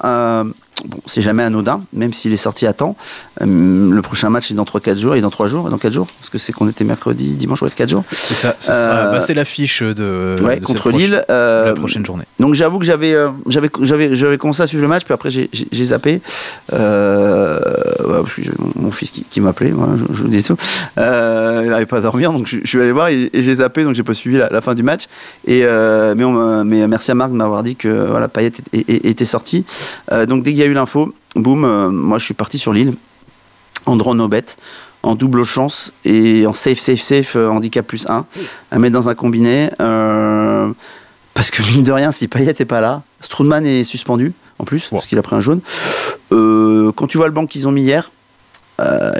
[0.85, 2.95] Bon, c'est jamais anodin, même s'il est sorti à temps.
[3.41, 3.45] Euh,
[3.93, 5.13] le prochain match est dans 3-4 jours.
[5.15, 6.07] Et dans 3 jours, dans 4 jours.
[6.19, 8.03] Parce que c'est qu'on était mercredi, dimanche, ouais, 4 jours.
[8.09, 8.55] C'est ça.
[8.57, 11.23] ce sera- Euh, bah, c'est l'affiche de, ouais, de cette contre Lille.
[11.29, 12.23] Euh, la prochaine journée.
[12.39, 15.29] Donc j'avoue que j'avais euh, j'avais j'avais j'avais commencé à suivre le match puis après
[15.29, 15.49] j'ai
[15.85, 16.21] zappé
[16.71, 18.23] ouais,
[18.75, 20.57] mon, fils qui, qui m'appelait voilà, je, je vous dis tout
[20.97, 23.83] il n'arrivait pas à dormir donc je, je suis allé voir et, et j'ai zappé
[23.83, 25.03] donc j'ai pas suivi la, la fin du match
[25.45, 29.25] et mais on mais merci à Marc de m'avoir dit que voilà Payet était, était-
[29.25, 29.63] sorti
[30.27, 32.93] donc dès y a eu l'info boum euh, moi je suis parti sur l'île
[33.85, 34.45] en drone no bet
[35.03, 38.25] en double chance et en safe safe safe euh, handicap plus 1
[38.69, 40.71] à mettre dans un combiné euh,
[41.33, 44.91] parce que mine de rien, si Payet est pas là, Stroudman est suspendu en plus
[44.91, 44.97] Wow.
[44.97, 45.61] parce qu'il a pris un jaune.
[46.29, 48.11] Quand tu vois le banc qu'ils ont mis hier,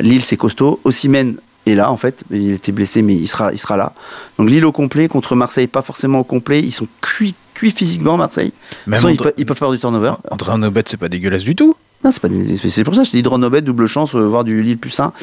[0.01, 0.79] Lille c'est costaud.
[0.83, 3.93] Osimhen est là en fait, il était blessé mais il sera, il sera là.
[4.37, 6.59] Donc Lille au complet contre Marseille pas forcément au complet.
[6.59, 8.51] Ils sont cuits, cuits physiquement Marseille.
[8.87, 10.13] De toute Même ils, peuvent, ils peuvent faire du turnover.
[10.31, 11.75] André Nobet, c'est pas dégueulasse du tout.
[12.03, 14.43] Non, c'est pas des- c'est pour ça que je dis Dronobet, double chance, euh, voir
[14.43, 15.13] du Lille plus 1.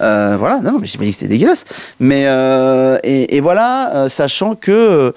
[0.00, 1.64] Euh, voilà, non, non, mais j'ai pas dit que c'était dégueulasse.
[1.98, 5.12] Mais, euh, et, et voilà, euh, sachant que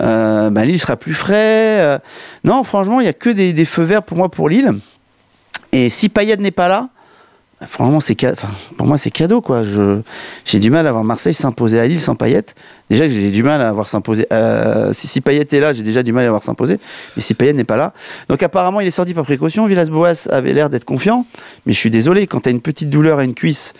[0.00, 2.00] bah, Lille sera plus frais.
[2.42, 4.72] non, franchement, il y a que des, des feux verts pour moi pour Lille.
[5.70, 6.88] Et si Payet n'est pas là,
[7.68, 9.62] franchement, c'est enfin, pour moi, c'est cadeau, quoi.
[9.62, 10.00] Je,
[10.44, 12.44] j'ai du mal à voir Marseille s'imposer à Lille sans Payet.
[12.90, 14.26] Déjà, j'ai du mal à voir s'imposer.
[14.32, 16.78] euh, si, si Payet est là, j'ai déjà du mal à voir s'imposer.
[17.16, 17.92] Mais si Payet n'est pas là.
[18.28, 19.66] Donc, apparemment, il est sorti par précaution.
[19.66, 21.26] Villas-Boas avait l'air d'être confiant.
[21.66, 23.72] Mais je suis désolé, quand tu as une petite douleur à une cuisse,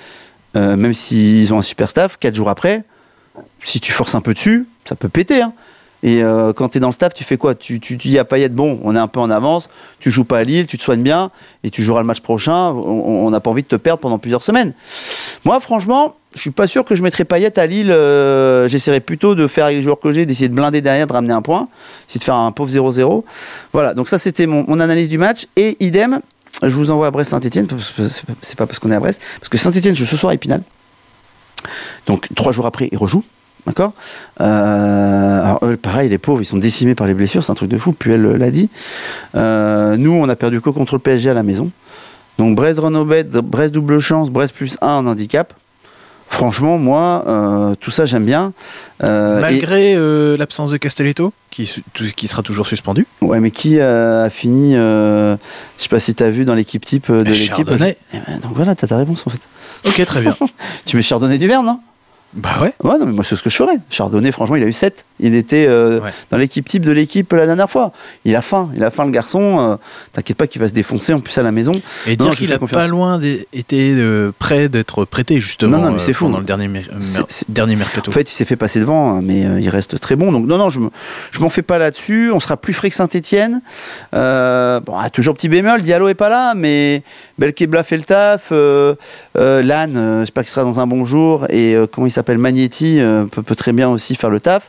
[0.57, 2.85] euh, même s'ils ont un super staff, 4 jours après,
[3.63, 5.43] si tu forces un peu dessus, ça peut péter.
[5.43, 5.53] hein.
[6.05, 7.55] Et euh, quand tu es dans le staff, tu fais quoi?
[7.55, 10.45] Tu, dis à Payet, bon, on est un peu en avance, tu joues pas à
[10.45, 11.31] Lille, tu te soignes bien,
[11.65, 14.43] et tu joueras le match prochain, on n'a pas envie de te perdre pendant plusieurs
[14.43, 14.75] semaines.
[15.47, 17.91] Moi, franchement, je suis pas sûr que je mettrais Payet à Lille.
[17.91, 21.13] euh, J'essaierais plutôt de faire avec les joueurs que j'ai, d'essayer de blinder derrière, de
[21.15, 21.69] ramener un point,
[22.07, 23.25] essayer de faire un pauvre 0-0.
[23.73, 25.47] Voilà, donc ça c'était mon, analyse du match.
[25.57, 26.21] Et idem,
[26.63, 27.67] je vous envoie à Brest-Saint-Etienne,
[28.11, 30.35] c'est pas- c'est parce qu'on est à Brest, parce que Saint-Etienne joue ce soir à
[30.35, 30.63] Épinal.
[32.07, 33.25] Donc trois jours après, ils rejouent.
[33.67, 33.93] D'accord
[34.41, 37.71] euh, Alors eux, pareil, les pauvres, ils sont décimés par les blessures, c'est un truc
[37.71, 38.69] de fou, Puel l'a dit.
[39.35, 41.71] Euh, nous, on a perdu que contre le PSG à la maison.
[42.39, 45.55] Donc Brest Renobet, Brest double chance, Brest plus 1 en handicap.
[46.29, 48.53] Franchement, moi, euh, tout ça, j'aime bien.
[49.05, 51.67] Euh, Malgré euh, l'absence de Castelletto, qui,
[52.27, 53.07] sera toujours suspendu.
[53.21, 55.37] ouais, mais qui euh, a fini euh,
[55.79, 57.55] Je sais pas si t'as vu dans l'équipe type euh, de l'équipe.
[57.55, 57.97] Chardonnay.
[58.13, 59.39] Eh ben, donc voilà, t'as ta réponse en fait.
[59.87, 60.37] Ok, très bien.
[60.87, 61.79] Tu mets Chardonnay du Verne, non
[62.35, 62.73] bah ouais.
[62.83, 63.77] Ouais, non, mais moi, c'est ce que je ferais.
[63.91, 65.05] Chardonnay, franchement, il a eu 7.
[65.21, 66.11] Il était euh, Ouais.
[66.31, 67.93] dans l'équipe type de l'équipe la dernière fois.
[68.25, 69.59] Il a faim, il a faim, le garçon.
[69.61, 69.77] euh,
[70.13, 71.73] T'inquiète pas qu'il va se défoncer en plus à la maison.
[72.07, 72.83] Et Non, dire qu'il a confiance.
[72.83, 73.21] pas loin
[73.53, 74.33] été euh,
[74.69, 76.25] d'être prêté justement Non, non, mais c'est euh, fou.
[76.27, 76.89] pendant le dernier, mer-
[77.77, 78.11] mercato.
[78.11, 80.33] En fait, il s'est fait passer devant, hein, mais euh, il reste très bon.
[80.33, 80.91] Donc, non, non, je me-
[81.31, 82.33] je m'en fais pas là-dessus.
[82.33, 83.61] On sera plus frais que Saint-Etienne.
[84.15, 85.83] Euh, bon, ah, toujours petit bémol.
[85.83, 87.03] Diallo est pas là, mais
[87.39, 88.49] Belkebla fait le taf.
[88.51, 88.95] Euh,
[89.39, 91.47] euh, Lannes, euh, j'espère qu'il sera dans un bon jour.
[91.51, 94.69] Et euh, comment il s'appelle Magnetti euh, peut très bien aussi faire le taf.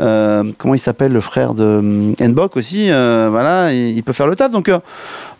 [0.00, 4.26] Euh, comment il s'appelle le frère de hum, Nbok aussi euh, Voilà, il, peut faire
[4.26, 4.50] le taf.
[4.50, 4.78] Donc, euh,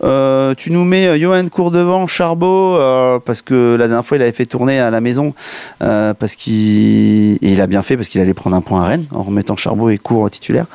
[0.02, 4.22] euh, tu nous mets euh, Johan Courdevant, Charbot, euh, parce que la dernière fois il
[4.22, 5.34] avait fait tourner à la maison,
[5.82, 9.06] euh, parce qu'il il a bien fait parce qu'il allait prendre un point à Rennes
[9.12, 10.66] en remettant Charbot et Cour titulaire.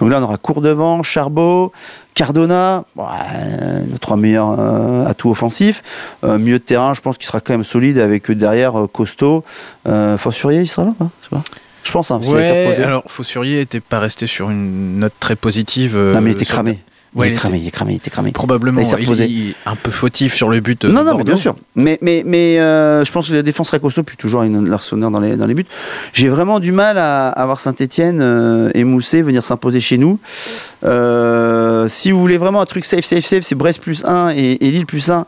[0.00, 1.72] Donc là on aura Courdevant, Charbot,
[2.14, 5.82] Cardona, nos trois meilleurs euh, atouts offensifs.
[6.22, 9.44] Euh, milieu de terrain, je pense qu'il sera quand même solide avec derrière euh, costaud.
[9.88, 11.42] Euh, Fossurier, il sera là, hein, sais pas.
[11.84, 15.36] Je pense, hein, parce a été alors Faussurier était pas resté sur une note très
[15.36, 15.94] positive.
[15.96, 16.78] euh, non mais il était cramé.
[17.14, 18.32] Ouais, il, il est cramé il est cramé, il était cramé.
[18.32, 18.80] Probablement.
[18.80, 20.82] Il il- est un peu fautif sur le but.
[20.82, 21.54] de Non, non, mais bien sûr.
[21.76, 25.12] Mais, mais, mais euh, je pense que la défense serait costaud, puis toujours une l'arseneur
[25.12, 25.66] dans les, dans les buts.
[26.12, 30.18] J'ai vraiment du mal à, voir Saint-Etienne euh, et Mousset venir s'imposer chez nous.
[30.84, 34.58] Euh, si vous voulez vraiment un truc safe, safe, safe, c'est Brest plus 1 et,
[34.60, 35.26] Lille plus 1.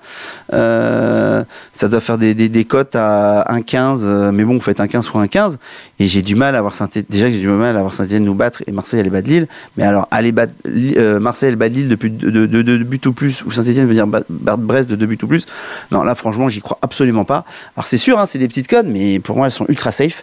[0.53, 4.81] Euh, ça doit faire des, des, des cotes à 1,15, euh, mais bon, vous faites
[4.81, 5.57] 1,15 pour 1,15.
[5.99, 7.05] Et j'ai du mal à voir Saint-Etienne.
[7.09, 9.49] Déjà que j'ai du mal à voir Saint-Etienne nous battre et Marseille aller battre Lille.
[9.77, 13.05] Mais alors, aller battre euh, Marseille, elle bat Lille de, de, de, de, de but
[13.07, 15.47] ou plus, ou Saint-Etienne veut dire battre Brest de 2 buts ou plus.
[15.91, 17.45] Non, là, franchement, j'y crois absolument pas.
[17.77, 20.23] Alors, c'est sûr, hein, c'est des petites codes, mais pour moi, elles sont ultra safe.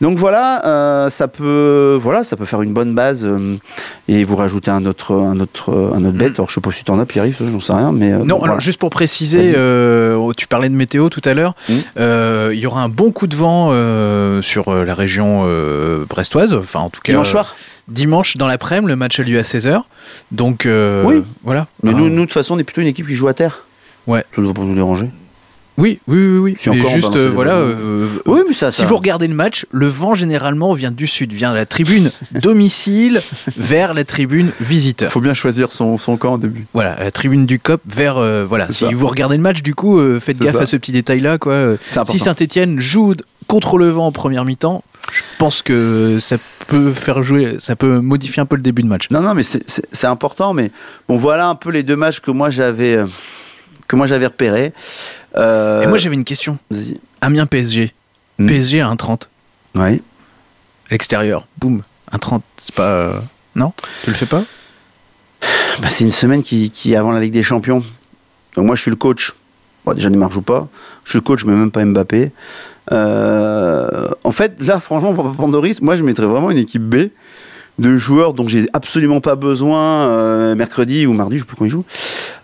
[0.00, 3.56] Donc voilà, euh, ça peut, voilà, ça peut faire une bonne base euh,
[4.08, 6.26] et vous rajouter un autre, un autre, un autre bet.
[6.34, 8.12] Alors, je sais pas si t'en as, Pierre-Yves, j'en sais rien, mais.
[8.12, 8.58] euh, Non, bon, alors voilà.
[8.58, 11.54] juste pour préciser, euh, tu parlais de météo tout à l'heure.
[11.98, 16.04] Euh, Il y aura un bon coup de vent euh, sur euh, la région euh,
[16.08, 16.52] brestoise.
[16.54, 19.42] Enfin, en tout cas, Dimanche euh, soir dimanche dans l'après-midi, le match a lieu à
[19.42, 19.82] 16h.
[20.32, 21.22] Donc, euh, Oui.
[21.42, 21.66] voilà.
[21.82, 23.34] Mais Euh, nous, nous, de toute façon, on est plutôt une équipe qui joue à
[23.34, 23.64] terre.
[24.06, 24.24] Ouais.
[24.34, 25.10] Ça ne doit pas nous déranger.
[25.76, 26.38] Oui, oui, oui.
[26.38, 26.56] oui.
[26.58, 27.54] Si Mais juste, euh, voilà.
[27.54, 28.70] euh, Oui, mais ça.
[28.70, 32.12] Si vous regardez le match, le vent généralement vient du sud, vient de la tribune
[32.32, 33.22] domicile
[33.56, 35.10] vers la tribune visiteur.
[35.10, 36.66] faut bien choisir son, son camp au début.
[36.74, 38.68] Voilà, la tribune du COP vers euh, voilà.
[38.70, 38.90] Si ça.
[38.94, 40.62] vous regardez le match, du coup, euh, faites gaffe ça.
[40.62, 41.74] à ce petit détail-là, quoi.
[42.06, 43.14] Si Saint-Etienne joue
[43.48, 46.36] contre le vent en première mi-temps, je pense que ça
[46.68, 49.10] peut faire jouer, ça peut modifier un peu le début de match.
[49.10, 50.54] Non, non, mais c'est- important.
[50.54, 50.70] Mais
[51.08, 52.98] bon, voilà un peu les deux matchs que moi j'avais
[53.86, 54.72] que moi j'avais repérés.
[55.36, 56.58] Euh, Et moi, j'avais une question.
[56.70, 56.98] vas-y.
[57.20, 57.92] Amiens PSG.
[58.38, 59.28] PSG à 1,30
[59.76, 59.82] Oui.
[59.82, 61.46] à l'extérieur.
[61.58, 62.40] Boum, 1,30.
[62.60, 62.82] C'est pas.
[62.88, 63.20] euh,
[63.56, 63.72] Non?
[64.04, 64.42] Tu le fais pas?
[65.80, 67.82] Bah, c'est une semaine qui, qui est avant la Ligue des Champions.
[68.56, 69.34] Donc moi, je suis le coach.
[69.84, 70.68] Bon, déjà, Neymar joue pas.
[71.04, 72.30] Je suis le coach, mais même pas Mbappé.
[72.92, 76.58] Euh, en fait, là, franchement, pour pas prendre de risque, moi, je mettrais vraiment une
[76.58, 77.08] équipe B
[77.78, 81.64] de joueurs dont j'ai absolument pas besoin euh, mercredi ou mardi, je sais plus quand
[81.64, 81.84] ils jouent.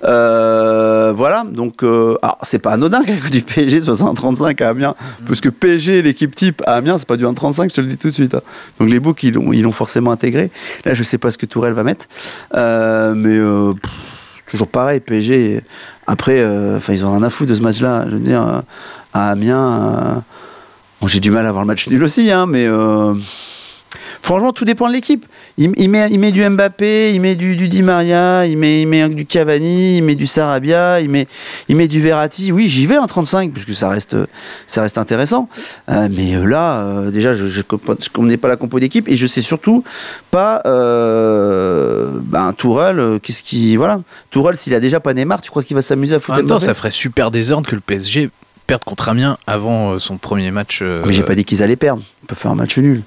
[0.03, 4.71] Euh, voilà, donc euh, alors, c'est pas anodin que du PSG soit un 35 à
[4.71, 4.95] Amiens,
[5.27, 7.97] parce que PSG, l'équipe type à Amiens, c'est pas du 1,35, je te le dis
[7.97, 8.35] tout de suite.
[8.35, 8.41] hein.
[8.79, 10.51] Donc les books, ils l'ont ils l'ont forcément intégré.
[10.85, 12.07] Là, je sais pas ce que Tourelle va mettre,
[12.55, 13.91] Euh, mais euh, pff,
[14.51, 15.61] toujours pareil, PSG.
[16.07, 18.07] Après, euh, enfin, ils ont rien à foutre de ce match-là.
[18.09, 18.63] Je veux dire,
[19.13, 20.21] à Amiens, euh,
[21.01, 23.15] bon, j'ai du mal à voir le match nul aussi, hein, mais euh,
[24.23, 25.27] franchement, tout dépend de l'équipe.
[25.59, 28.83] Il, il met, il met du Mbappé, il met du, du Di Maria, il met,
[28.83, 31.27] il met du Cavani, il met du Sarabia, il met,
[31.69, 32.53] il met du Verratti.
[32.53, 34.17] Oui, j'y vais en 35 parce que ça reste,
[34.67, 35.49] ça reste intéressant.
[35.91, 39.27] Euh, mais euh, là, euh, déjà, je ne connais pas la compo d'équipe et je
[39.27, 39.85] sais surtout
[40.31, 40.63] pas.
[40.67, 45.75] Euh, ben, Tourelle, qu'est-ce qui, voilà, Tourelle, s'il a déjà pas Neymar, tu crois qu'il
[45.75, 46.67] va s'amuser à En foutre même temps, Mbappé?
[46.67, 48.31] ça ferait super désordre que le PSG
[48.67, 50.83] perde contre Amiens avant son premier match.
[50.83, 52.03] Mais j'ai pas dit qu'ils allaient perdre.
[52.23, 53.03] Ils peuvent faire un match nul.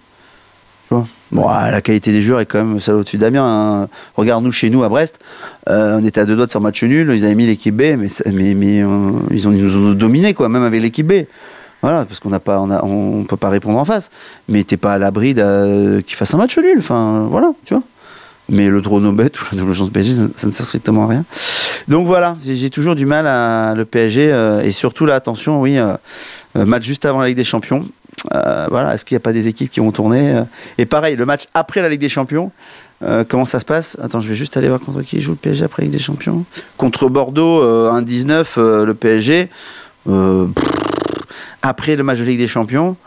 [1.32, 3.46] Bon, ah, la qualité des joueurs est quand même celle au-dessus d'Amiens.
[3.46, 3.88] hein.
[4.16, 5.20] Regarde-nous chez nous à Brest.
[5.68, 7.12] euh, on était à deux doigts de faire match nul.
[7.14, 11.08] Ils avaient mis l'équipe B, mais, euh, ils, nous ont dominé, quoi, même avec l'équipe
[11.08, 11.26] B.
[11.82, 14.12] Voilà, parce qu'on n'a pas, on, peut pas répondre en face.
[14.48, 16.78] Mais t'es pas à l'abri qu'ils fassent un match nul.
[16.78, 17.84] Enfin, voilà, tu vois.
[18.50, 21.08] Mais le drone au bet ou la double chance PSG, ça, ne sert strictement à
[21.08, 21.26] rien.
[21.88, 25.78] Donc voilà, j'ai toujours du mal à le PSG euh, et surtout là, attention, oui,
[26.54, 27.86] match juste avant la Ligue des Champions.
[28.34, 30.44] Euh, voilà, est-ce qu'il n'y a pas des équipes qui vont tourner euh,
[30.78, 32.52] Et pareil, le match après la Ligue des Champions,
[33.04, 33.98] euh, comment ça se passe?
[34.02, 36.04] Attends, je vais juste aller voir contre qui joue le PSG après la Ligue des
[36.04, 36.46] Champions.
[36.78, 39.50] Contre Bordeaux, euh, 1-19, euh, le PSG.
[41.62, 42.98] Après le match de Ligue des Champions,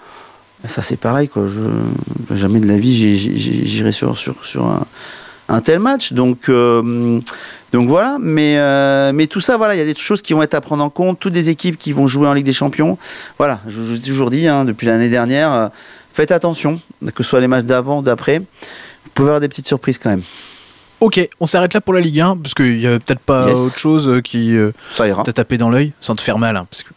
[0.64, 1.30] ça c'est pareil,
[2.30, 4.16] jamais de la vie j'irai sur,
[4.56, 4.86] un,
[5.48, 6.14] un tel match.
[6.14, 6.50] Donc,
[7.76, 10.40] donc voilà, mais, euh, mais tout ça, voilà, il y a des choses qui vont
[10.42, 12.96] être à prendre en compte, toutes des équipes qui vont jouer en Ligue des Champions.
[13.36, 15.68] Voilà, je vous ai toujours dit, hein, depuis l'année dernière, euh,
[16.14, 16.80] faites attention,
[17.14, 18.38] que ce soit les matchs d'avant ou d'après.
[18.38, 20.22] Vous pouvez avoir des petites surprises quand même.
[21.00, 23.58] Ok, on s'arrête là pour la Ligue 1 parce qu'il y a peut-être pas Yes.
[23.58, 26.56] autre chose euh, qui euh, t'a tapé dans l'œil sans te faire mal.
[26.56, 26.88] hein, parce que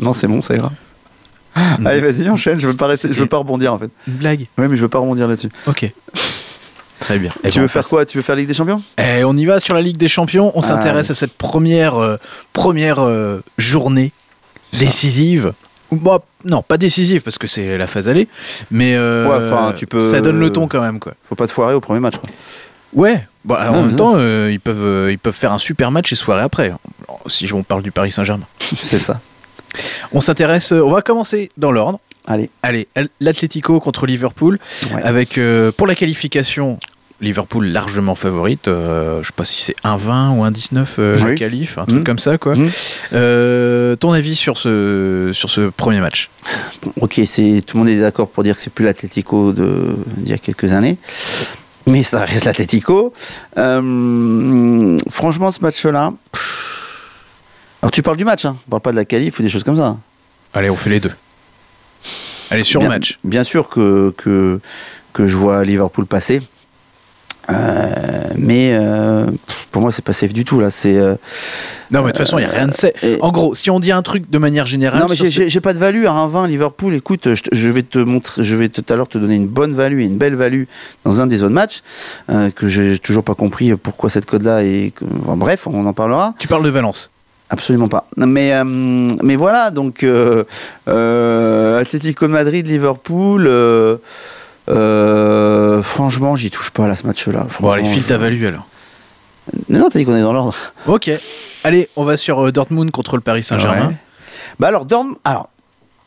[0.00, 0.70] Non, c'est bon, ça ira.
[1.84, 2.58] Allez, vas-y, enchaîne.
[2.60, 3.90] Je veux pas rester, je veux pas rebondir en fait.
[4.06, 4.46] une blague.
[4.58, 5.48] Oui, mais je veux pas rebondir là-dessus.
[5.66, 5.90] Ok.
[7.00, 7.30] Très bien.
[7.44, 8.04] Eh tu ben, veux faire quoi?
[8.06, 8.82] Tu veux faire Ligue des Champions?
[8.98, 10.50] Eh, on y va sur la Ligue des Champions.
[10.54, 11.12] On Ah, s'intéresse oui.
[11.12, 12.16] à cette première, euh,
[12.52, 14.12] première euh, journée
[14.72, 15.52] décisive.
[15.92, 18.28] Bon, non, pas décisive parce que c'est la phase aller,
[18.70, 21.12] mais euh, Ouais, enfin, tu peux- ça donne le ton quand même quoi.
[21.28, 22.16] Faut pas te foirer au premier match.
[22.16, 22.28] quoi.
[22.92, 23.24] Ouais.
[23.44, 26.16] Bah, en même temps, euh, ils peuvent, euh, ils peuvent faire un super match et
[26.16, 26.72] soirée après.
[27.28, 28.46] Si on parle du Paris Saint-Germain.
[28.80, 29.20] C'est ça.
[30.12, 30.72] On s'intéresse.
[30.72, 32.00] On va commencer dans l'ordre.
[32.26, 32.50] Allez.
[32.62, 32.88] Allez,
[33.20, 34.58] l'Atlético contre Liverpool
[34.94, 35.02] Ouais.
[35.02, 36.78] avec euh, pour la qualification.
[37.22, 41.34] Liverpool largement favorite, euh, je sais pas si c'est 1,20 ou 1,19 euh, Oui.
[41.34, 42.04] qualif, un truc Mhm.
[42.04, 42.54] comme ça quoi.
[42.54, 42.68] Mhm.
[43.14, 46.28] Euh, ton avis sur ce, sur ce premier match?
[46.82, 49.96] Bon, ok, c'est tout le monde est d'accord pour dire que c'est plus l'Atlético de
[50.18, 50.98] d'il y a quelques années,
[51.86, 53.14] mais ça reste l'Atlético.
[53.56, 56.12] Euh, franchement, ce match-là.
[57.82, 58.56] Alors tu parles du match, hein.
[58.66, 59.96] On parle pas de la qualif ou des choses comme ça.
[60.52, 61.12] Allez, on fait les deux.
[62.50, 63.18] Allez, sur bien, match.
[63.24, 64.60] Bien sûr que, que
[65.12, 66.42] que je vois Liverpool passer.
[67.48, 69.26] Euh, mais euh,
[69.70, 70.70] pour moi, c'est pas safe du tout là.
[70.70, 71.14] C'est euh,
[71.92, 72.92] Non, mais de toute façon, il n'y a rien de safe.
[73.20, 75.00] En gros, si on dit un truc de manière générale.
[75.00, 76.94] non, mais j'ai- ce- pas de value à 1,20 Liverpool.
[76.94, 80.00] Écoute, je, vais te montrer, je vais tout à l'heure te donner une bonne value
[80.00, 80.64] et une belle value
[81.04, 81.82] dans un des zones matchs
[82.30, 85.92] euh, que j'ai toujours pas compris pourquoi cette code là et enfin, bref, on en
[85.92, 86.34] parlera.
[86.38, 87.10] Tu parles de Valence.
[87.48, 88.08] Absolument pas.
[88.16, 90.44] Mais, euh, mais voilà, donc euh,
[90.88, 93.46] euh, Atlético Madrid, Liverpool.
[95.82, 97.46] franchement, j'y touche pas là ce match-là.
[97.60, 98.66] Bon, allez, file je- ta value alors.
[99.68, 100.54] Non, non, t'as dit qu'on est dans l'ordre.
[100.86, 101.10] Ok.
[101.62, 103.88] Allez, on va sur Dortmund contre le Paris Saint-Germain.
[103.88, 103.94] Ouais.
[104.58, 105.16] Bah alors, Dorm.
[105.24, 105.48] Alors,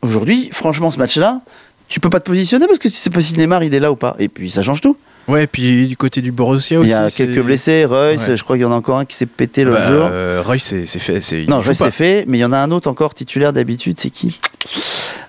[0.01, 1.41] aujourd'hui, franchement, ce match-là,
[1.87, 3.91] tu peux pas te positionner parce que tu sais pas si Neymar il est là
[3.91, 4.15] ou pas.
[4.19, 4.97] Et puis ça change tout.
[5.29, 6.89] Ouais, puis du côté du Borussia Il aussi.
[6.89, 8.17] y a quelques blessés, Ouais.
[8.17, 10.07] je crois qu'il y en a encore un qui s'est pété l'autre Bah, jour.
[10.11, 11.19] euh, Roy, c'est fait.
[11.31, 11.73] il Non, pas.
[11.73, 14.39] c'est fait, mais il y en a un autre encore titulaire d'habitude, c'est qui?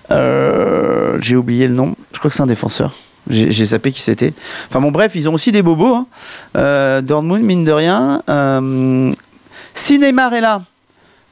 [0.09, 1.95] Euh, J'ai oublié le nom.
[2.13, 2.95] Je crois que c'est un défenseur.
[3.29, 4.33] J'ai zappé qui c'était.
[4.69, 5.93] Enfin bon, bref, ils ont aussi des bobos.
[5.95, 6.07] Hein.
[6.57, 8.23] Euh, Dortmund, mine de rien.
[8.27, 9.13] Euh,
[9.75, 10.63] si Neymar est là,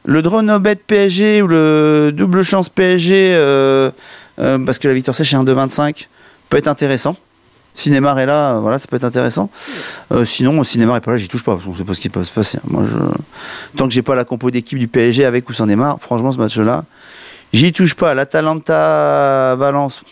[0.05, 3.89] le drone au bet PSG ou le double chance PSG, euh,
[4.37, 6.07] parce que la victoire sèche est un 2,25,
[6.49, 7.17] peut être intéressant.
[7.73, 9.49] Si Neymar est là, voilà, ça peut être intéressant.
[10.11, 11.53] Euh, sinon, si Neymar est pas là, j'y touche pas.
[11.53, 12.59] parce qu'on sait pas ce qui peut se passer.
[12.65, 12.97] Moi, je...
[13.77, 16.37] tant que j'ai pas la compo d'équipe du PSG avec ou sans Neymar, franchement, ce
[16.37, 16.83] match-là,
[17.53, 18.13] j'y touche pas.
[18.13, 20.03] L'Atalanta, Valence,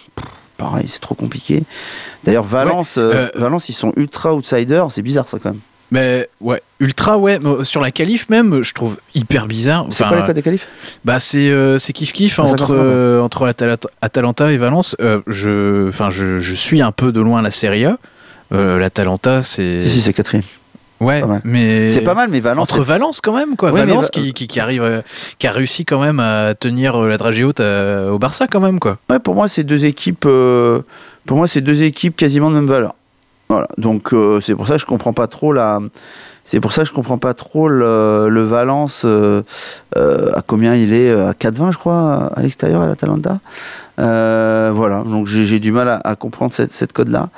[0.57, 1.63] pareil, c'est trop compliqué.
[2.23, 4.91] D'ailleurs, Valence, euh, euh, Valence, ils sont ultra outsiders.
[4.91, 5.61] C'est bizarre, ça quand même.
[5.91, 7.39] Mais ouais, ultra, ouais.
[7.41, 9.85] mais sur la qualif même, je trouve hyper bizarre.
[9.89, 10.67] C'est quoi les codes des qualifs?
[11.05, 14.95] Bah c'est euh, c'est kiff kiff Ah, ça entre euh, entre Atalanta, Atalanta et Valence.
[14.99, 17.97] Euh, je enfin je, je suis un peu de loin la Serie A.
[18.53, 20.43] Euh, L'Atalanta c'est Si, si, c'est quatrième.
[20.99, 22.69] ouais mais C'est pas mal, mais Valence.
[22.71, 23.71] entre Valence quand même quoi.
[23.71, 25.01] Ouais, Valence Va- qui, qui, qui arrive euh,
[25.37, 28.59] qui a réussi quand même à tenir euh, la dragée haute à- au Barça quand
[28.59, 28.97] même quoi.
[29.09, 30.25] Ouais, pour moi, c'est deux équipes.
[30.25, 30.81] euh,
[31.25, 32.95] pour moi, c'est deux équipes quasiment de même valeur.
[33.49, 33.67] Voilà.
[33.77, 35.79] Donc euh, c'est pour ça que je comprends pas trop la.
[36.43, 39.03] C'est pour ça que je comprends pas trop le, le Valence.
[39.05, 39.41] euh,
[39.97, 43.39] euh, à combien il est À 4,20 je crois à l'extérieur à l'Atalanta.
[43.99, 45.03] Euh, voilà.
[45.03, 47.29] Donc j'ai du mal à, à comprendre cette, cette code là.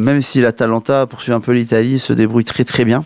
[0.00, 3.04] même si l'Atalanta poursuit un peu l'Italie, se débrouille très très bien.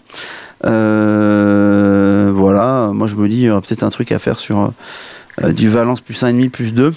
[0.67, 2.91] Euh, voilà.
[2.93, 4.73] Moi je me dis il y aura peut-être un truc à faire sur
[5.43, 6.93] euh, du Valence plus 1,5 plus 2.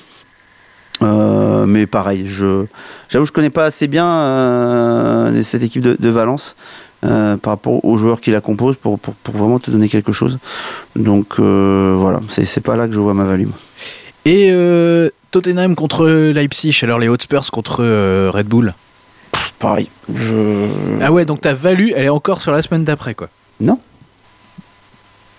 [1.04, 2.66] Euh, mais pareil, je
[3.10, 6.56] j'avoue je connais pas assez bien euh, cette équipe de, de Valence
[7.04, 10.12] euh, par rapport aux joueurs qui la composent pour, pour, pour vraiment te donner quelque
[10.12, 10.38] chose.
[10.96, 13.50] Donc voilà, c'est pas là que je vois ma value.
[14.26, 14.52] Et
[15.32, 17.84] Tottenham contre Leipzig alors les Hotspurs contre
[18.30, 18.74] Red Bull?
[19.60, 20.68] Pareil, je
[21.02, 23.30] Ah ouais donc ta value elle est encore sur la semaine d'après quoi.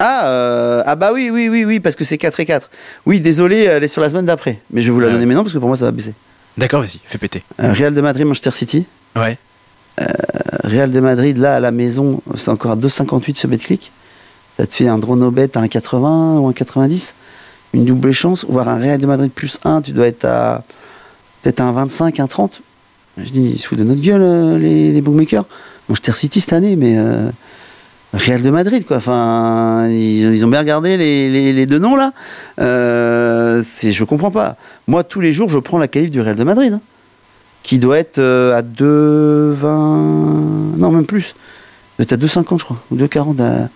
[0.07, 2.69] Ah euh, ah bah oui oui oui oui parce que c'est 4 et 4.
[3.07, 5.25] Oui, désolé, elle est sur la semaine d'après, mais je vais vous la Ah donner
[5.25, 6.13] maintenant parce que pour moi ça va baisser.
[6.59, 7.43] D'accord vas-y fais péter.
[7.63, 8.85] Euh, Real de Madrid, Manchester City.
[9.17, 9.39] Ouais.
[10.01, 10.05] Euh,
[10.65, 13.93] Real de Madrid, là, à la maison, c'est encore à 2,58 ce betclic.
[14.59, 17.15] Ça te fait un drone au bet à 1,80 ou 1,90.
[17.73, 18.45] Une double chance.
[18.47, 20.65] Voire un Real de Madrid plus 1, tu dois être à
[21.43, 22.61] peut-être à 1,25, 1,30.
[23.17, 25.47] Je dis, ils se foutent de notre gueule, euh, les, les bookmakers.
[25.89, 27.31] Manchester City cette année, mais euh,
[28.17, 28.99] Real de Madrid, quoi.
[28.99, 32.13] Enfin, ils, ont bien regardé les, deux noms, là.
[32.61, 34.57] Euh, c'est, je comprends pas.
[34.87, 36.73] Moi, tous les jours, je prends la qualif du Real de Madrid.
[36.75, 36.81] hein
[37.65, 40.77] qui doit être euh, à 2,20.
[40.77, 41.35] Non, même plus.
[41.99, 42.77] être à 2,50, je crois.
[42.91, 43.41] Ou 2,40.
[43.43, 43.69] à-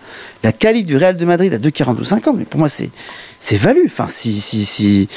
[0.43, 2.35] La qualité du Real de Madrid à 2,40 ou 50.
[2.37, 2.91] Mais pour moi, c'est
[3.39, 3.83] c'est valu.
[3.87, 4.31] Enfin, si.
[4.39, 5.09] si, si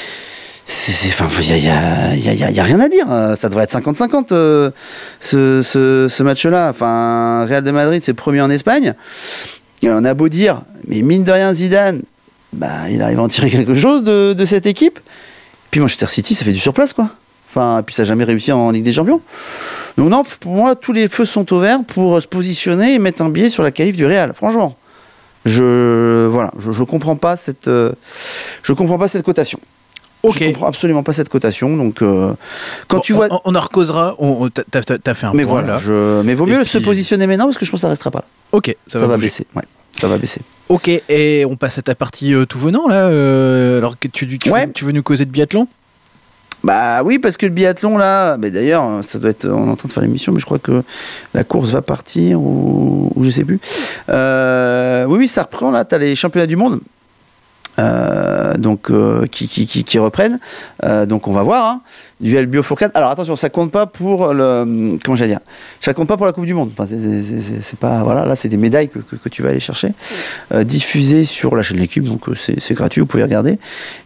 [0.65, 3.05] Enfin, il n'y a, y a- rien à dire.
[3.11, 4.71] Euh, Ça devrait être 50-50 euh,
[5.19, 6.69] ce, match-là.
[6.69, 8.93] Enfin, Real de Madrid, c'est premier en Espagne.
[9.85, 12.03] On a beau dire, mais mine de rien, Zidane,
[12.53, 14.99] bah, il arrive à en tirer quelque chose de, cette équipe.
[15.71, 17.09] Puis Manchester City, ça fait du surplace, quoi.
[17.49, 19.21] Enfin, et puis ça n'a jamais réussi en Ligue des Champions.
[19.97, 23.29] Donc non, pour moi, tous les feux sont ouverts pour se positionner et mettre un
[23.29, 24.33] biais sur la qualif du Real.
[24.33, 24.75] Franchement,
[25.45, 27.91] je voilà, je, comprends pas cette, euh,
[28.75, 29.59] comprends pas cette cotation.
[30.23, 30.37] Ok.
[30.39, 31.75] Je comprends absolument pas cette cotation.
[31.77, 32.33] Donc euh,
[32.87, 34.15] quand Bon, tu vois, on, on en recausera.
[34.19, 35.77] On, t'as- fait un mais point voilà, là.
[35.79, 37.89] je, mais vaut Et mieux se puis- positionner maintenant parce que je pense que ça
[37.89, 38.19] restera pas.
[38.19, 38.25] là.
[38.53, 39.45] Ok, ça, Ça, va, baisser.
[39.55, 39.63] Ouais,
[39.99, 40.41] ça va baisser.
[40.69, 43.07] Ok, et on passe à ta partie euh, tout venant là.
[43.07, 44.65] euh, alors que tu, tu, Ouais.
[44.67, 45.67] veux, tu veux nous causer de biathlon?
[46.63, 49.75] Bah oui, parce que le biathlon là, mais d'ailleurs, ça doit être, on est en
[49.75, 50.81] train de faire l'émission, mais je crois que
[51.33, 53.59] la course va partir ou, ou je sais plus.
[54.07, 55.83] Euh, oui, oui, ça reprend là.
[55.83, 56.79] T'as les championnats du monde.
[57.79, 60.39] Euh, donc euh, qui, qui, qui, qui reprennent.
[60.83, 61.65] Euh, donc on va voir.
[61.65, 61.81] Hein.
[62.23, 62.91] Duel Biofourcade.
[62.93, 65.41] Alors attention, ça compte pas pour le comment j'allais dire.
[65.81, 66.71] Ça compte pas pour la Coupe du Monde.
[66.87, 68.25] C'est- pas voilà.
[68.25, 69.89] Là, c'est des médailles que, tu vas aller chercher,
[70.53, 72.03] euh, diffusées sur la chaîne de l'équipe.
[72.03, 73.57] Donc euh, c'est gratuit, vous pouvez regarder.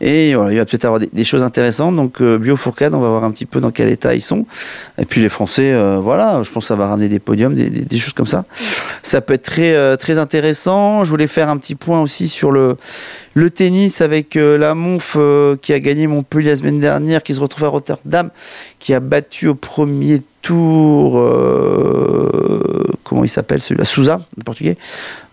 [0.02, 1.96] Et voilà, il va peut-être avoir des, choses intéressantes.
[1.96, 4.46] Donc euh, Biofourcade, on va voir un petit peu dans quel état ils sont.
[4.98, 7.70] Et puis les Français, euh, voilà, je pense que ça va ramener des podiums, des,
[7.70, 8.46] des, choses comme ça.
[9.04, 11.04] Ça peut être très euh, intéressant.
[11.04, 12.78] Je voulais faire un petit point aussi sur le
[13.38, 17.36] le tennis avec euh, la Monf euh, qui a gagné Montpellier la semaine dernière, qui
[17.36, 18.02] se retrouve à Rotterdam,
[18.80, 24.78] qui a battu au premier tour, euh, comment il s'appelle celui-là, Souza, le portugais,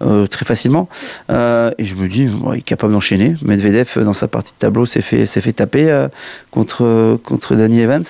[0.03, 0.89] euh, très facilement.
[1.31, 3.37] Euh, et je me dis, il est capable d'enchaîner.
[3.43, 6.07] Medvedev, dans sa partie de tableau, s'est fait, s'est fait taper
[6.51, 8.05] contre, contre Danny Evans.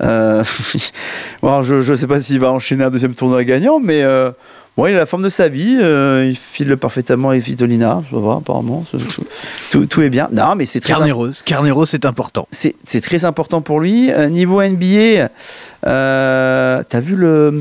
[1.42, 4.02] Bon, je ne sais pas s'il va enchaîner un deuxième tournoi gagnant, mais
[4.78, 5.76] bon, il a la forme de sa vie.
[5.80, 8.84] euh, il file parfaitement avec Vitolina, ça va, apparemment.
[8.90, 8.98] Tout,
[9.70, 10.28] tout, tout est bien.
[10.32, 11.30] Non, mais c'est très Carneros.
[11.44, 12.46] Carneros, c'est important.
[12.50, 14.10] c'est c'est très important pour lui.
[14.10, 15.28] Euh, niveau NBA,
[15.86, 17.60] euh, t'as vu le.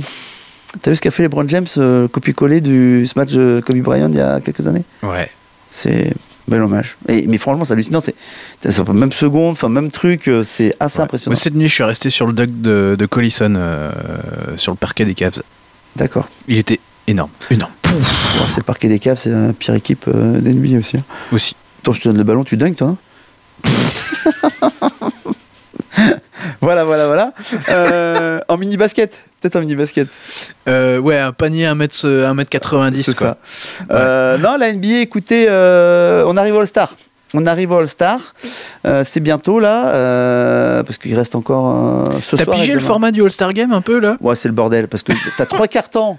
[0.81, 4.09] T'as vu ce qu'a fait LeBron James, euh, copier-coller du ce match de Kobe Bryant
[4.11, 4.83] il y a quelques années?
[5.01, 5.29] Ouais.
[5.69, 6.13] C'est
[6.47, 6.97] bel hommage.
[7.07, 7.99] Et, mais franchement, c'est hallucinant.
[7.99, 8.13] C'est
[8.61, 10.29] c'est même seconde, enfin même truc.
[10.43, 11.35] C'est assez impressionnant.
[11.35, 13.91] cette nuit, je suis resté sur le dock de, de Collison, euh,
[14.55, 15.41] sur le parquet des Cavs.
[15.95, 16.29] D'accord.
[16.47, 17.31] Il était énorme.
[17.49, 17.71] Énorme.
[17.81, 18.45] Pouf.
[18.49, 20.97] C'est le parquet des Cavs, c'est la pire équipe euh, d'NBA aussi.
[20.97, 21.03] hein.
[21.31, 21.55] Aussi.
[21.83, 22.87] Toi, je te donne le ballon, tu dunks, toi.
[22.89, 22.97] hein
[26.61, 27.33] voilà, voilà, voilà.
[27.69, 30.07] Euh, en mini basket, peut-être en mini basket.
[30.67, 33.03] Euh, ouais, un panier 1m, 1m90.
[33.03, 33.37] C'est quoi.
[33.79, 33.85] ça.
[33.95, 36.93] Euh, non, la NBA, écoutez, euh, on arrive au All-Star.
[37.33, 38.19] On arrive au All-Star.
[38.85, 42.57] Euh, c'est bientôt là, euh, parce qu'il reste encore euh, ce T'as soir.
[42.57, 44.17] et pigé le format du All-Star Game un peu là?
[44.21, 46.17] Ouais, c'est le bordel, parce que t'as trois cartons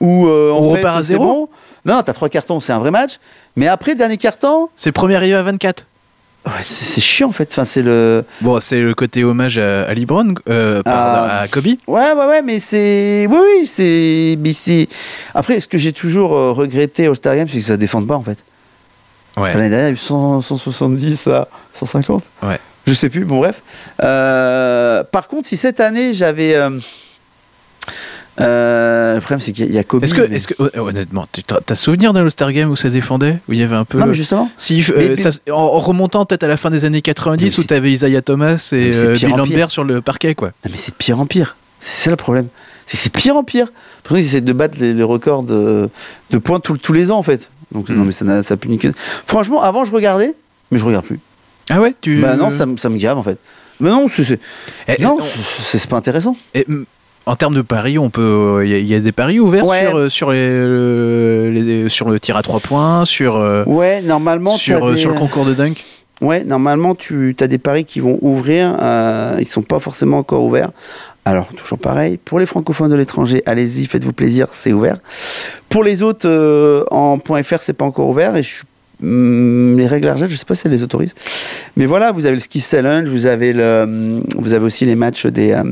[0.00, 1.48] où euh, On fait, repart à zéro bon.
[1.92, 3.18] Non, t'as trois cartons, c'est un vrai match.
[3.56, 5.86] Mais après, dernier carton, C'est le premier arrivé à 24.
[6.46, 7.48] ouais, c'est chiant en fait.
[7.50, 8.24] Enfin, c'est le.
[8.40, 11.40] Bon, c'est le côté hommage à, à LeBron, euh, pardon, Ah.
[11.42, 11.66] à Kobe.
[11.66, 11.76] Ouais,
[12.12, 13.26] ouais, ouais, mais c'est.
[13.30, 14.36] Oui, oui, c'est.
[14.40, 14.88] Mais c'est.
[15.34, 18.14] Après, ce que j'ai toujours euh, regretté au Star Game, c'est que ça défende pas
[18.16, 18.38] en fait.
[19.36, 19.54] Ouais.
[19.54, 22.58] L'année dernière, il y a eu 100 170 à 150 Ouais.
[22.86, 23.62] Je sais plus, bon, bref.
[24.02, 26.54] Euh, par contre, si cette année, j'avais.
[26.56, 26.70] euh,
[28.40, 30.04] euh, le problème, c'est qu'il y a- Kobe.
[30.04, 33.52] Est-ce que, mais- que, honnêtement, tu- t'as souvenir d'un All-Star Game où ça défendait Où
[33.52, 33.98] il y avait un peu.
[33.98, 34.50] Non, mais justement.
[34.56, 37.64] Si, euh, Mais- mais- ça- en, remontant peut-être à la fin des années 90 Mais
[37.64, 39.30] où t'avais Isaiah Thomas et euh, Bill.
[39.36, 40.48] Lambert sur le parquet, quoi.
[40.64, 41.56] Non, mais c'est de pire en pire.
[41.80, 42.48] C'est ça le problème.
[42.86, 43.68] C'est que c'est de pire en pire.
[44.04, 45.88] Parce qu'ils essaient de battre les, les records de,
[46.30, 47.50] de points tous tous les ans, en fait.
[47.72, 47.94] Donc, Mm.
[47.94, 48.92] non, mais ça ça a pu niquer.
[49.26, 50.34] Franchement, avant, je regardais,
[50.70, 51.20] mais je regarde plus.
[51.70, 52.20] Ah ouais tu...
[52.22, 53.38] Bah non, ça, me- ça me gave, en fait.
[53.80, 54.40] Mais non, c'est-
[55.00, 55.24] non, on-
[55.62, 56.34] c'est pas intéressant.
[56.54, 56.84] Et, mm,
[57.28, 59.66] en termes de paris, on peut, il y, a- il y a des paris ouverts
[59.66, 59.80] Ouais.
[59.86, 64.00] sur, euh, sur, les, euh, les- sur le tir à trois points, sur, euh, Ouais,
[64.02, 65.84] normalement, sur, t'as euh, des- sur le concours de dunk?
[66.20, 68.76] Ouais, normalement, tu as des paris qui vont ouvrir.
[68.80, 70.70] euh, ils sont pas forcément encore ouverts.
[71.24, 72.18] Alors, toujours pareil.
[72.24, 74.96] Pour les francophones de l'étranger, allez-y, faites-vous plaisir, c'est ouvert.
[75.68, 78.34] Pour les autres, euh, en .fr, c'est pas encore ouvert.
[78.34, 78.64] Et je suis-
[79.02, 81.14] hum, les règles RGF, je sais pas si elles les autorisent.
[81.76, 84.96] Mais voilà, vous avez le ski challenge, vous avez le, hum, vous avez aussi les
[84.96, 85.62] matchs des, euh,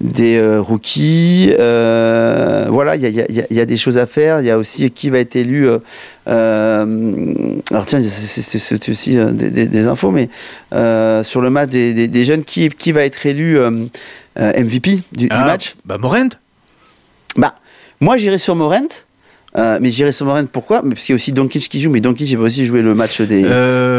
[0.00, 1.50] des euh, rookies.
[1.58, 4.40] euh, voilà, il y a, y a- y a des choses à faire.
[4.40, 5.68] Il y a aussi qui va être élu.
[6.28, 10.28] euh, alors tiens, c'est- aussi des, des- des infos, mais
[11.22, 13.58] sur le match des, des- jeunes, qui, qui va être élu
[14.36, 15.74] MVP du, du Ah, match?
[15.84, 16.30] Bah Morent
[17.36, 17.54] Bah,
[18.00, 19.04] moi j'irai sur Morent.
[19.56, 20.82] euh, mais j'irai sur Morent pourquoi?
[20.82, 22.94] Parce qu'il y a aussi Doncic qui joue, mais Doncic il va aussi jouer le
[22.94, 23.42] match des.
[23.44, 23.89] Euh,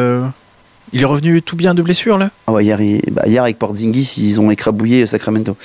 [0.93, 2.29] il est revenu tout bien de blessure là?
[2.47, 5.55] Ah ouais, hier, il- bah, hier avec Porzingis, ils ont écrabouillé Sacramento.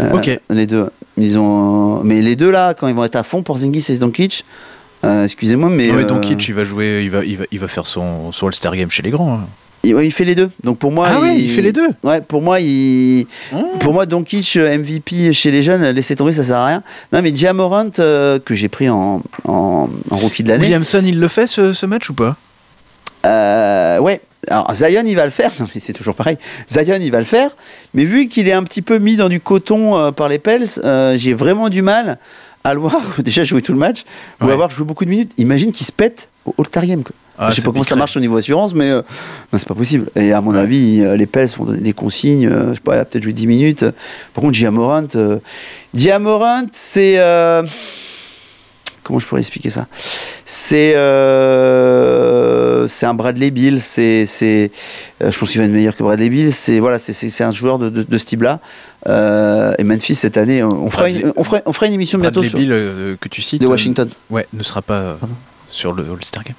[0.00, 0.30] Euh, Ok.
[0.50, 0.88] Les deux.
[1.16, 2.02] Ils ont.
[2.04, 4.44] Mais les deux là, quand ils vont être à fond, Porzingis et Doncic.
[5.04, 5.90] euh, excusez-moi, mais.
[5.90, 8.46] Ouais, euh, Doncic, il va jouer, il va, il va, il va faire son, son
[8.46, 9.34] All-Star Game chez les grands.
[9.34, 9.46] hein.
[9.84, 10.48] il, ouais, il fait les deux.
[10.62, 11.08] Donc pour moi.
[11.10, 11.88] ah ouais, il fait les deux.
[12.04, 13.26] Ouais, pour moi, il.
[13.52, 13.78] Mmh.
[13.80, 16.82] Pour moi, Doncic euh, MVP chez les jeunes, laissez tomber, ça sert à rien.
[17.12, 20.64] Non, mais Jamorant, euh, que j'ai pris en, en, en rookie de l'année.
[20.66, 22.36] Williamson, il le fait ce, ce match ou pas?
[23.26, 24.20] Euh, ouais.
[24.48, 25.52] Alors Zion, il va le faire.
[25.60, 26.36] Non, mais c'est toujours pareil.
[26.68, 27.56] Zion, il va le faire.
[27.94, 30.66] Mais vu qu'il est un petit peu mis dans du coton euh, par les Pels,
[30.84, 32.18] euh, j'ai vraiment du mal
[32.64, 34.04] à le voir déjà jouer tout le match
[34.40, 34.52] ou Ouais.
[34.52, 35.32] avoir joué beaucoup de minutes.
[35.38, 37.14] Imagine qu'il se pète au quoi.
[37.38, 39.02] Ah, je sais pas comment ça marche au niveau assurance, mais euh,
[39.52, 40.10] non, c'est pas possible.
[40.16, 40.58] Et à mon Ouais.
[40.60, 42.48] avis, les Pels vont donner des consignes.
[42.50, 43.84] je sais pas, il peut-être jouer 10 minutes.
[44.34, 45.06] Par contre, Giamorant,
[45.94, 47.18] Giamorant, c'est.
[49.02, 49.86] Comment je pourrais expliquer ça?
[50.46, 53.80] C'est euh, c'est un Bradley Bill.
[53.80, 54.70] C'est c'est
[55.22, 56.52] euh, je pense qu'il va être meilleur que Bradley Bill.
[56.52, 58.60] C'est voilà, c'est- c'est c'est un joueur de, de, de ce type-là.
[59.08, 62.18] Euh, et Memphis cette année, on fera Bradley- une, on fera, on fera une émission
[62.18, 64.08] bientôt Bradley sur, Bill que tu cites de Washington.
[64.30, 65.18] ouais, ne sera pas
[65.70, 66.54] sur le All-Star Game.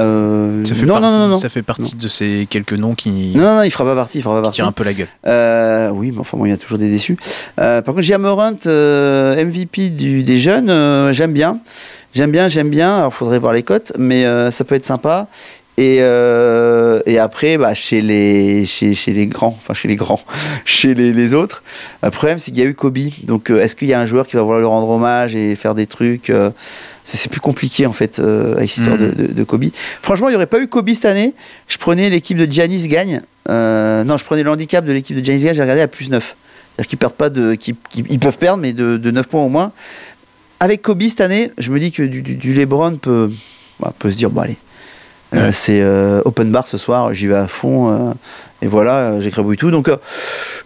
[0.00, 1.38] Euh, Ça fait non, partie, non, non, non.
[1.38, 4.18] Ça fait partie de ces quelques noms qui, Non, non, non, il fera pas partie,
[4.18, 4.56] il fera pas partie.
[4.56, 5.08] tirent un peu la gueule.
[5.26, 7.16] Euh, oui, mais enfin bon, il y a toujours des déçus.
[7.60, 11.58] Euh, par contre, Jamorant, MVP du, des jeunes, j'aime bien.
[12.14, 12.98] J'aime bien, j'aime bien.
[12.98, 15.28] Alors, faudrait voir les cotes, mais ça peut être sympa.
[15.78, 20.20] Et, euh, et après, bah, chez, les, chez, chez les grands, enfin chez les grands,
[20.66, 21.62] chez les, les autres,
[22.02, 22.98] le problème c'est qu'il y a eu Kobe.
[23.24, 25.54] Donc euh, est-ce qu'il y a un joueur qui va vouloir le rendre hommage et
[25.56, 26.50] faire des trucs euh,
[27.04, 29.10] c'est, plus compliqué en fait avec l'histoire Mhm.
[29.14, 29.64] de, de, de Kobe.
[30.02, 31.32] Franchement, il n'y aurait pas eu Kobe cette année.
[31.68, 33.22] Je prenais l'équipe de Giannis gagne.
[33.48, 36.36] Non, je prenais le handicap de l'équipe de Giannis gagne, j'ai regardé à plus 9.
[36.76, 37.54] C'est-à-dire qu'ils perdent pas de.
[37.54, 39.72] qu'ils- qu'ils- ils peuvent perdre, mais de, de 9 points au moins.
[40.60, 43.30] Avec Kobe cette année, je me dis que du, du, du LeBron peut,
[43.80, 44.56] bah, peut se dire bon, allez.
[45.34, 45.52] Euh, Ouais.
[45.52, 47.90] c'est euh, open bar ce soir, j'y vais à fond.
[48.10, 48.12] euh,
[48.60, 49.70] et voilà, j'écrabouille tout.
[49.72, 49.90] Donc,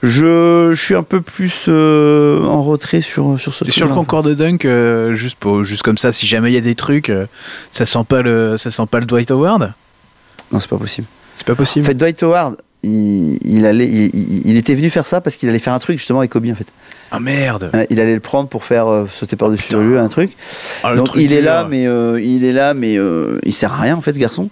[0.02, 4.22] je, je suis un peu plus en retrait sur, sur ce Et sur le concours
[4.22, 4.66] de dunk,
[5.14, 7.10] juste, pour, juste comme ça, si jamais il y a des trucs,
[7.70, 9.72] ça sent pas le, ça sent pas le Dwight Howard?
[10.52, 11.06] Non, c'est pas possible.
[11.34, 11.86] C'est pas En possible.
[11.86, 12.56] fait, Dwight Howard,
[12.86, 16.20] il, il allait, il, était venu faire ça parce qu'il allait faire un truc justement
[16.20, 16.66] avec Kobe en fait.
[17.10, 17.70] Ah merde.
[17.74, 19.82] Euh, Il allait le prendre pour faire euh, sauter par-dessus Putain.
[19.82, 20.32] lui un truc.
[20.82, 23.52] Ah, le Donc truc il est là, mais euh, il est là, mais euh, il
[23.52, 24.48] sert à rien en fait, ce garçon.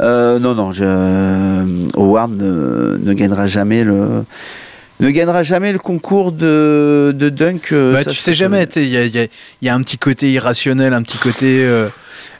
[0.00, 1.64] Euh, non, non, je, euh,
[1.94, 4.24] Howard ne, ne gagnera jamais le.
[5.00, 7.68] Ne gagnera jamais le concours de, de dunk.
[7.72, 9.26] euh, Bah, ça, tu sais jamais, il y a, y a-
[9.62, 11.62] y a un petit côté irrationnel, un petit côté.
[11.64, 11.88] euh,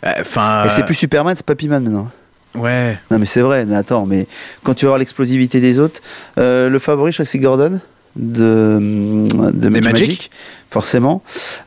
[0.04, 0.64] euh, Enfin.
[0.66, 2.10] Et c'est plus Superman, c'est Papyman maintenant.
[2.54, 2.98] Ouais.
[3.10, 4.26] Non mais c'est vrai, mais attends, mais
[4.62, 6.00] quand tu vas voir l'explosivité des autres,
[6.38, 7.80] euh, le favori, je crois que c'est Gordon
[8.16, 10.30] de, de Magic, Magic.
[10.70, 11.22] Forcément.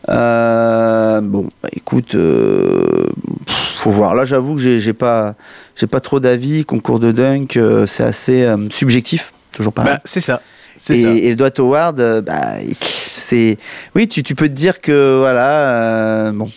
[0.09, 3.07] Euh, bon, bah, écoute, euh,
[3.45, 4.15] pff, faut voir.
[4.15, 5.35] Là, j'avoue que j'ai pas,
[5.75, 6.65] j'ai pas trop d'avis.
[6.65, 9.93] Concours de dunk, euh, c'est assez subjectif, toujours pareil.
[9.93, 10.41] Bah, c'est ça.
[10.89, 11.09] Et, ça.
[11.09, 12.55] et le Dwight Howard, bah,
[13.13, 13.57] c'est,
[13.95, 16.49] oui, tu, tu peux te dire que voilà, bon.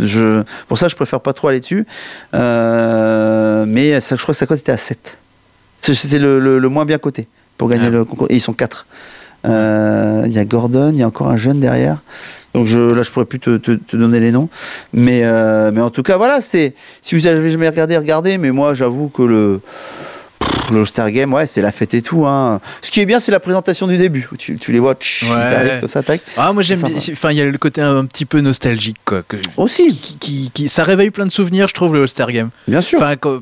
[0.00, 1.86] Je, pour ça, je préfère pas trop aller dessus.
[2.34, 5.16] Euh, mais ça, je crois que sa cote était à 7.
[5.78, 7.26] C'est- C'était le, le- le moins bien coté
[7.58, 7.90] pour gagner Ah.
[7.90, 8.26] le concours.
[8.30, 8.86] Et ils sont 4.
[9.44, 11.98] Il y a Gordon, il y a encore un jeune derrière.
[12.54, 14.48] Donc je, là, je pourrais plus te, te- te donner les noms.
[14.92, 16.74] Mais, euh, mais en tout cas, voilà, c'est.
[17.00, 18.38] Si vous avez jamais regardé, regardez.
[18.38, 19.60] Mais moi, j'avoue que le.
[20.72, 22.26] Le All-Star Game, ouais, c'est la fête et tout.
[22.26, 22.60] Hein.
[22.82, 24.28] Ce qui est bien, c'est la présentation du début.
[24.32, 25.30] où Tu, tu les vois, tch, Ouais.
[25.36, 26.20] arrivent comme ça, tac.
[26.36, 26.82] Ah, moi j'aime.
[27.12, 29.22] Enfin, il y a le côté un, petit peu nostalgique, quoi.
[29.26, 32.50] que- Aussi, qui, qui, qui- ça réveille plein de souvenirs, je trouve, le All-Star Game.
[32.68, 32.98] bien sûr.
[33.00, 33.40] Enfin, quand,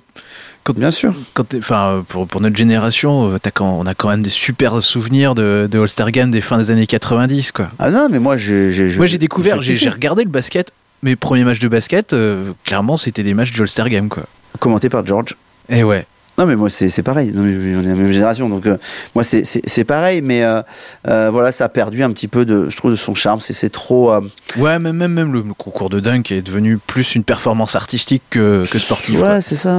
[0.76, 1.14] bien sûr.
[1.34, 4.82] quand enfin, pour, pour notre génération, euh, t'as quand, on a quand même des super
[4.82, 7.70] souvenirs de, de All-Star Game des fins des années 90, quoi.
[7.78, 8.70] Ah non, mais moi, j'ai.
[8.96, 10.72] Moi, j'ai découvert, j'ai regardé le basket.
[11.02, 14.24] Mes premiers matchs de basket, euh, clairement, c'était des matchs du All-Star Game, quoi.
[14.58, 15.36] Commenté par George.
[15.68, 16.04] Et ouais.
[16.38, 17.32] Non, mais moi, c'est pareil.
[17.34, 18.48] Non, mais on est la même génération.
[18.48, 18.76] Donc, euh,
[19.14, 20.22] moi, c'est- pareil.
[20.22, 20.62] Mais euh,
[21.08, 23.40] euh, voilà, ça a perdu un petit peu, de, je trouve, de son charme.
[23.40, 24.12] C'est trop.
[24.56, 28.64] Ouais, même, même, même le, concours de dunk est devenu plus une performance artistique que,
[28.70, 29.20] que sportive.
[29.20, 29.70] ouais, c'est ça.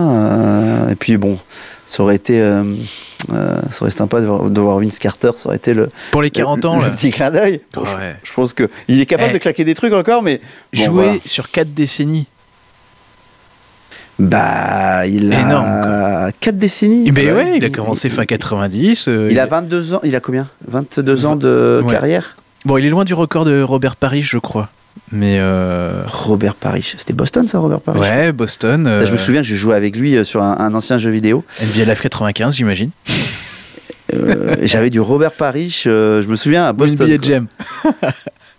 [0.92, 1.38] et puis, bon,
[1.86, 2.42] ça aurait été.
[2.42, 2.64] euh,
[3.34, 5.32] euh, ça aurait sympa de voir, de voir Vince Carter.
[5.38, 7.62] Ça aurait été le, Pour les 40 ans, le, petit clin d'œil.
[7.78, 8.16] Ouais.
[8.24, 9.34] Je, je pense qu'il est capable Eh.
[9.34, 10.40] de claquer des trucs encore, mais.
[10.74, 11.20] bon, Jouer voilà.
[11.26, 12.28] sur 4 décennies.
[14.20, 15.40] Bah, il a.
[15.42, 17.12] Énorme, 4 décennies.
[17.12, 17.34] Mais Ouais.
[17.34, 19.08] ouais, il a commencé fin 90.
[19.08, 20.02] euh, Il a 22 ans.
[20.04, 20.48] Il a combien?
[20.68, 21.92] 22 ans de Ouais.
[21.92, 22.36] carrière?
[22.66, 24.70] Bon, il est loin du record de Robert Parrish, je crois.
[25.12, 26.96] Mais euh, Robert Parrish.
[26.98, 28.02] C'était Boston, ça, Robert Parrish?
[28.02, 28.84] Ouais, Boston.
[28.84, 30.98] Là, euh, Je me souviens que j'ai joué avec lui euh, sur un, un ancien
[30.98, 31.46] jeu vidéo.
[31.62, 32.90] NBA Live 95, j'imagine.
[34.14, 37.08] Euh, J'avais du Robert Parrish, euh, je me souviens, à Boston.
[37.08, 37.28] NBA quoi.
[37.28, 37.48] Jam.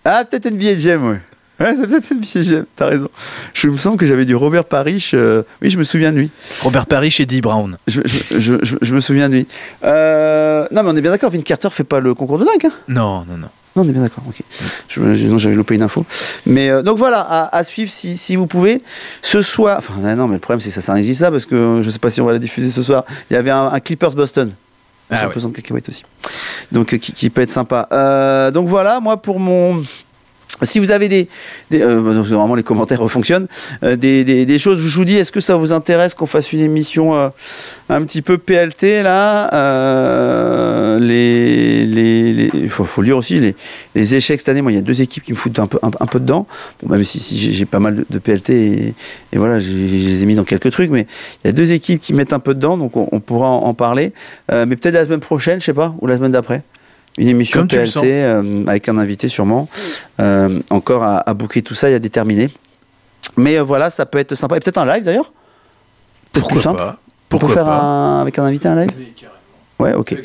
[0.04, 1.20] Ah, peut-être NBA Jam, ouais.
[1.60, 3.08] Ouais, c'est peut-être NBA Jam, t'as raison.
[3.52, 5.12] Je me semble que j'avais du Robert Parrish.
[5.14, 6.30] euh, Oui, je me souviens de lui.
[6.62, 7.76] Robert Parrish et Dee Brown.
[7.86, 9.46] Je, je- je- je- je me souviens de lui.
[9.84, 12.64] Euh, Non, mais on est bien d'accord, Vince Carter fait pas le concours de dingue.
[12.66, 13.48] Hein Non, non, non.
[13.76, 14.40] non, on est bien d'accord, ok.
[14.88, 16.06] Je- je- non, J'avais loupé une info.
[16.46, 18.82] Mais euh, donc voilà, à, à suivre si, si vous pouvez.
[19.22, 21.54] Ce soir, enfin, ah non, mais le problème c'est que ça s'arrête ça parce que
[21.54, 23.04] euh, je sais pas si on va la diffuser ce soir.
[23.30, 24.52] Il y avait un, un Clippers Boston.
[25.10, 25.32] Ah Ah, ouais.
[25.34, 26.04] pesant de cacahuètes aussi.
[26.72, 27.88] Donc, euh, qui, qui peut être sympa.
[27.92, 29.82] Euh, donc voilà, moi pour mon.
[30.62, 31.28] Si vous avez des,
[31.72, 33.46] euh, donc, vraiment les commentaires fonctionnent,
[33.82, 37.14] euh, des, choses, je vous dis, est-ce que ça vous intéresse qu'on fasse une émission
[37.14, 37.28] euh,
[37.88, 39.48] un petit peu PLT là
[40.98, 43.54] Les, faut, lire aussi les,
[43.94, 44.62] les échecs cette année.
[44.62, 46.46] Moi, il y a deux équipes qui me foutent un peu, un, peu dedans.
[46.82, 50.44] Bon, même si, j'ai pas mal de, PLT et, voilà, je les ai mis dans
[50.44, 51.06] quelques trucs, mais
[51.44, 53.74] il y a deux équipes qui mettent un peu dedans, donc on, pourra en, en
[53.74, 54.12] parler.
[54.50, 56.62] Mais peut-être la semaine prochaine, je sais pas, ou la semaine d'après.
[57.20, 59.68] Une émission Comme PLT euh, avec un invité sûrement.
[60.20, 62.48] Euh, encore à, à boucler tout ça et à déterminer.
[63.36, 64.56] Mais euh, voilà, ça peut être sympa.
[64.56, 65.30] Et peut-être un live d'ailleurs.
[66.32, 66.78] Pourquoi simple.
[66.78, 66.98] pas
[67.28, 68.90] Pourquoi faire pas un, avec un invité un live
[69.78, 70.16] Ouais, ok.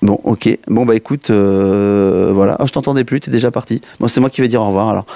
[0.00, 0.56] Bon, ok.
[0.68, 2.56] Bon, bah écoute, euh, voilà.
[2.60, 3.82] Oh, je t'entendais plus, t'es déjà parti.
[3.98, 5.06] Bon, c'est moi qui vais dire au revoir alors.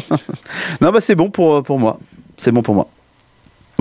[0.82, 1.98] non, bah c'est bon pour, pour moi.
[2.36, 2.86] C'est bon pour moi.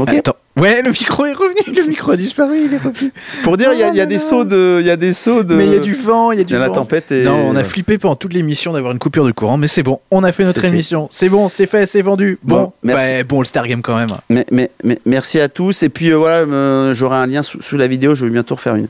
[0.07, 0.35] Attends.
[0.57, 1.75] Ouais, le micro est revenu.
[1.77, 2.65] Le micro a disparu.
[2.65, 3.11] Il est revenu.
[3.43, 5.13] Pour dire, il y a, il y a des sauts de, il y a des
[5.13, 5.55] sauts de.
[5.55, 6.31] Mais il y a du vent.
[6.33, 7.23] Il y a du y a la tempête et.
[7.23, 9.99] Non, on a flippé pendant toute l'émission d'avoir une coupure de courant, mais c'est bon,
[10.11, 11.07] on a fait notre émission.
[11.09, 12.37] C'est bon, c'est fait, c'est vendu.
[12.43, 13.01] Bon, Bon, merci.
[13.13, 14.09] ouais, bon, le Star Game quand même.
[14.29, 15.83] Mais, mais, mais merci à tous.
[15.83, 18.13] Et puis euh, voilà, euh, j'aurai un lien sous, sous la vidéo.
[18.13, 18.87] Je vais bientôt refaire une,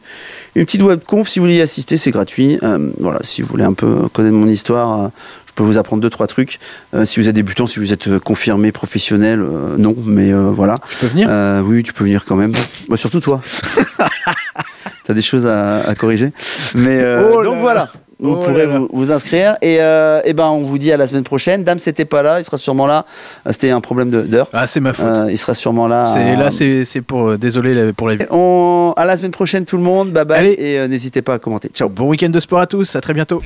[0.55, 1.27] une petite webconf.
[1.29, 2.57] Si vous voulez y assister, c'est gratuit.
[2.63, 5.11] Euh, voilà, si vous voulez un peu connaître mon histoire,
[5.51, 6.59] je peux vous apprendre deux trois trucs.
[6.95, 9.93] Euh, si vous êtes débutant, si vous êtes euh, confirmé, professionnel, euh, non.
[10.05, 10.75] Mais euh, voilà.
[10.89, 11.29] Je peux venir?
[11.65, 12.53] Oui, tu peux venir quand même.
[12.87, 13.41] Bah, surtout toi.
[15.05, 16.31] T'as des choses à, à corriger.
[16.75, 17.59] Mais Oh donc là.
[17.61, 17.89] voilà.
[18.19, 21.23] Vous Oh pourrez vous, vous inscrire et, et ben on vous dit à la semaine
[21.23, 21.63] prochaine.
[21.63, 23.05] Dame, c'était pas là, il sera sûrement là.
[23.49, 24.47] C'était un problème d'heure.
[24.53, 25.07] Ah, c'est ma faute.
[25.29, 26.05] Il sera sûrement là.
[26.05, 28.25] c'est là, c'est pour désolé pour la vie.
[28.29, 28.93] On...
[28.95, 30.11] À la semaine prochaine tout le monde.
[30.11, 30.37] Bye bye.
[30.37, 30.51] Allez.
[30.51, 31.69] Et n'hésitez pas à commenter.
[31.73, 31.89] Ciao.
[31.89, 32.95] Bon week-end de sport à tous.
[32.95, 33.41] À très bientôt.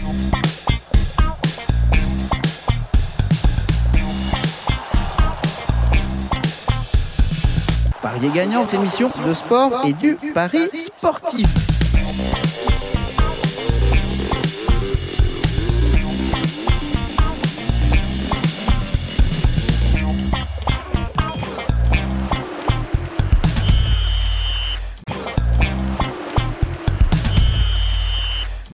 [8.15, 11.47] Parier gagnant, émission de sport et du pari sportif.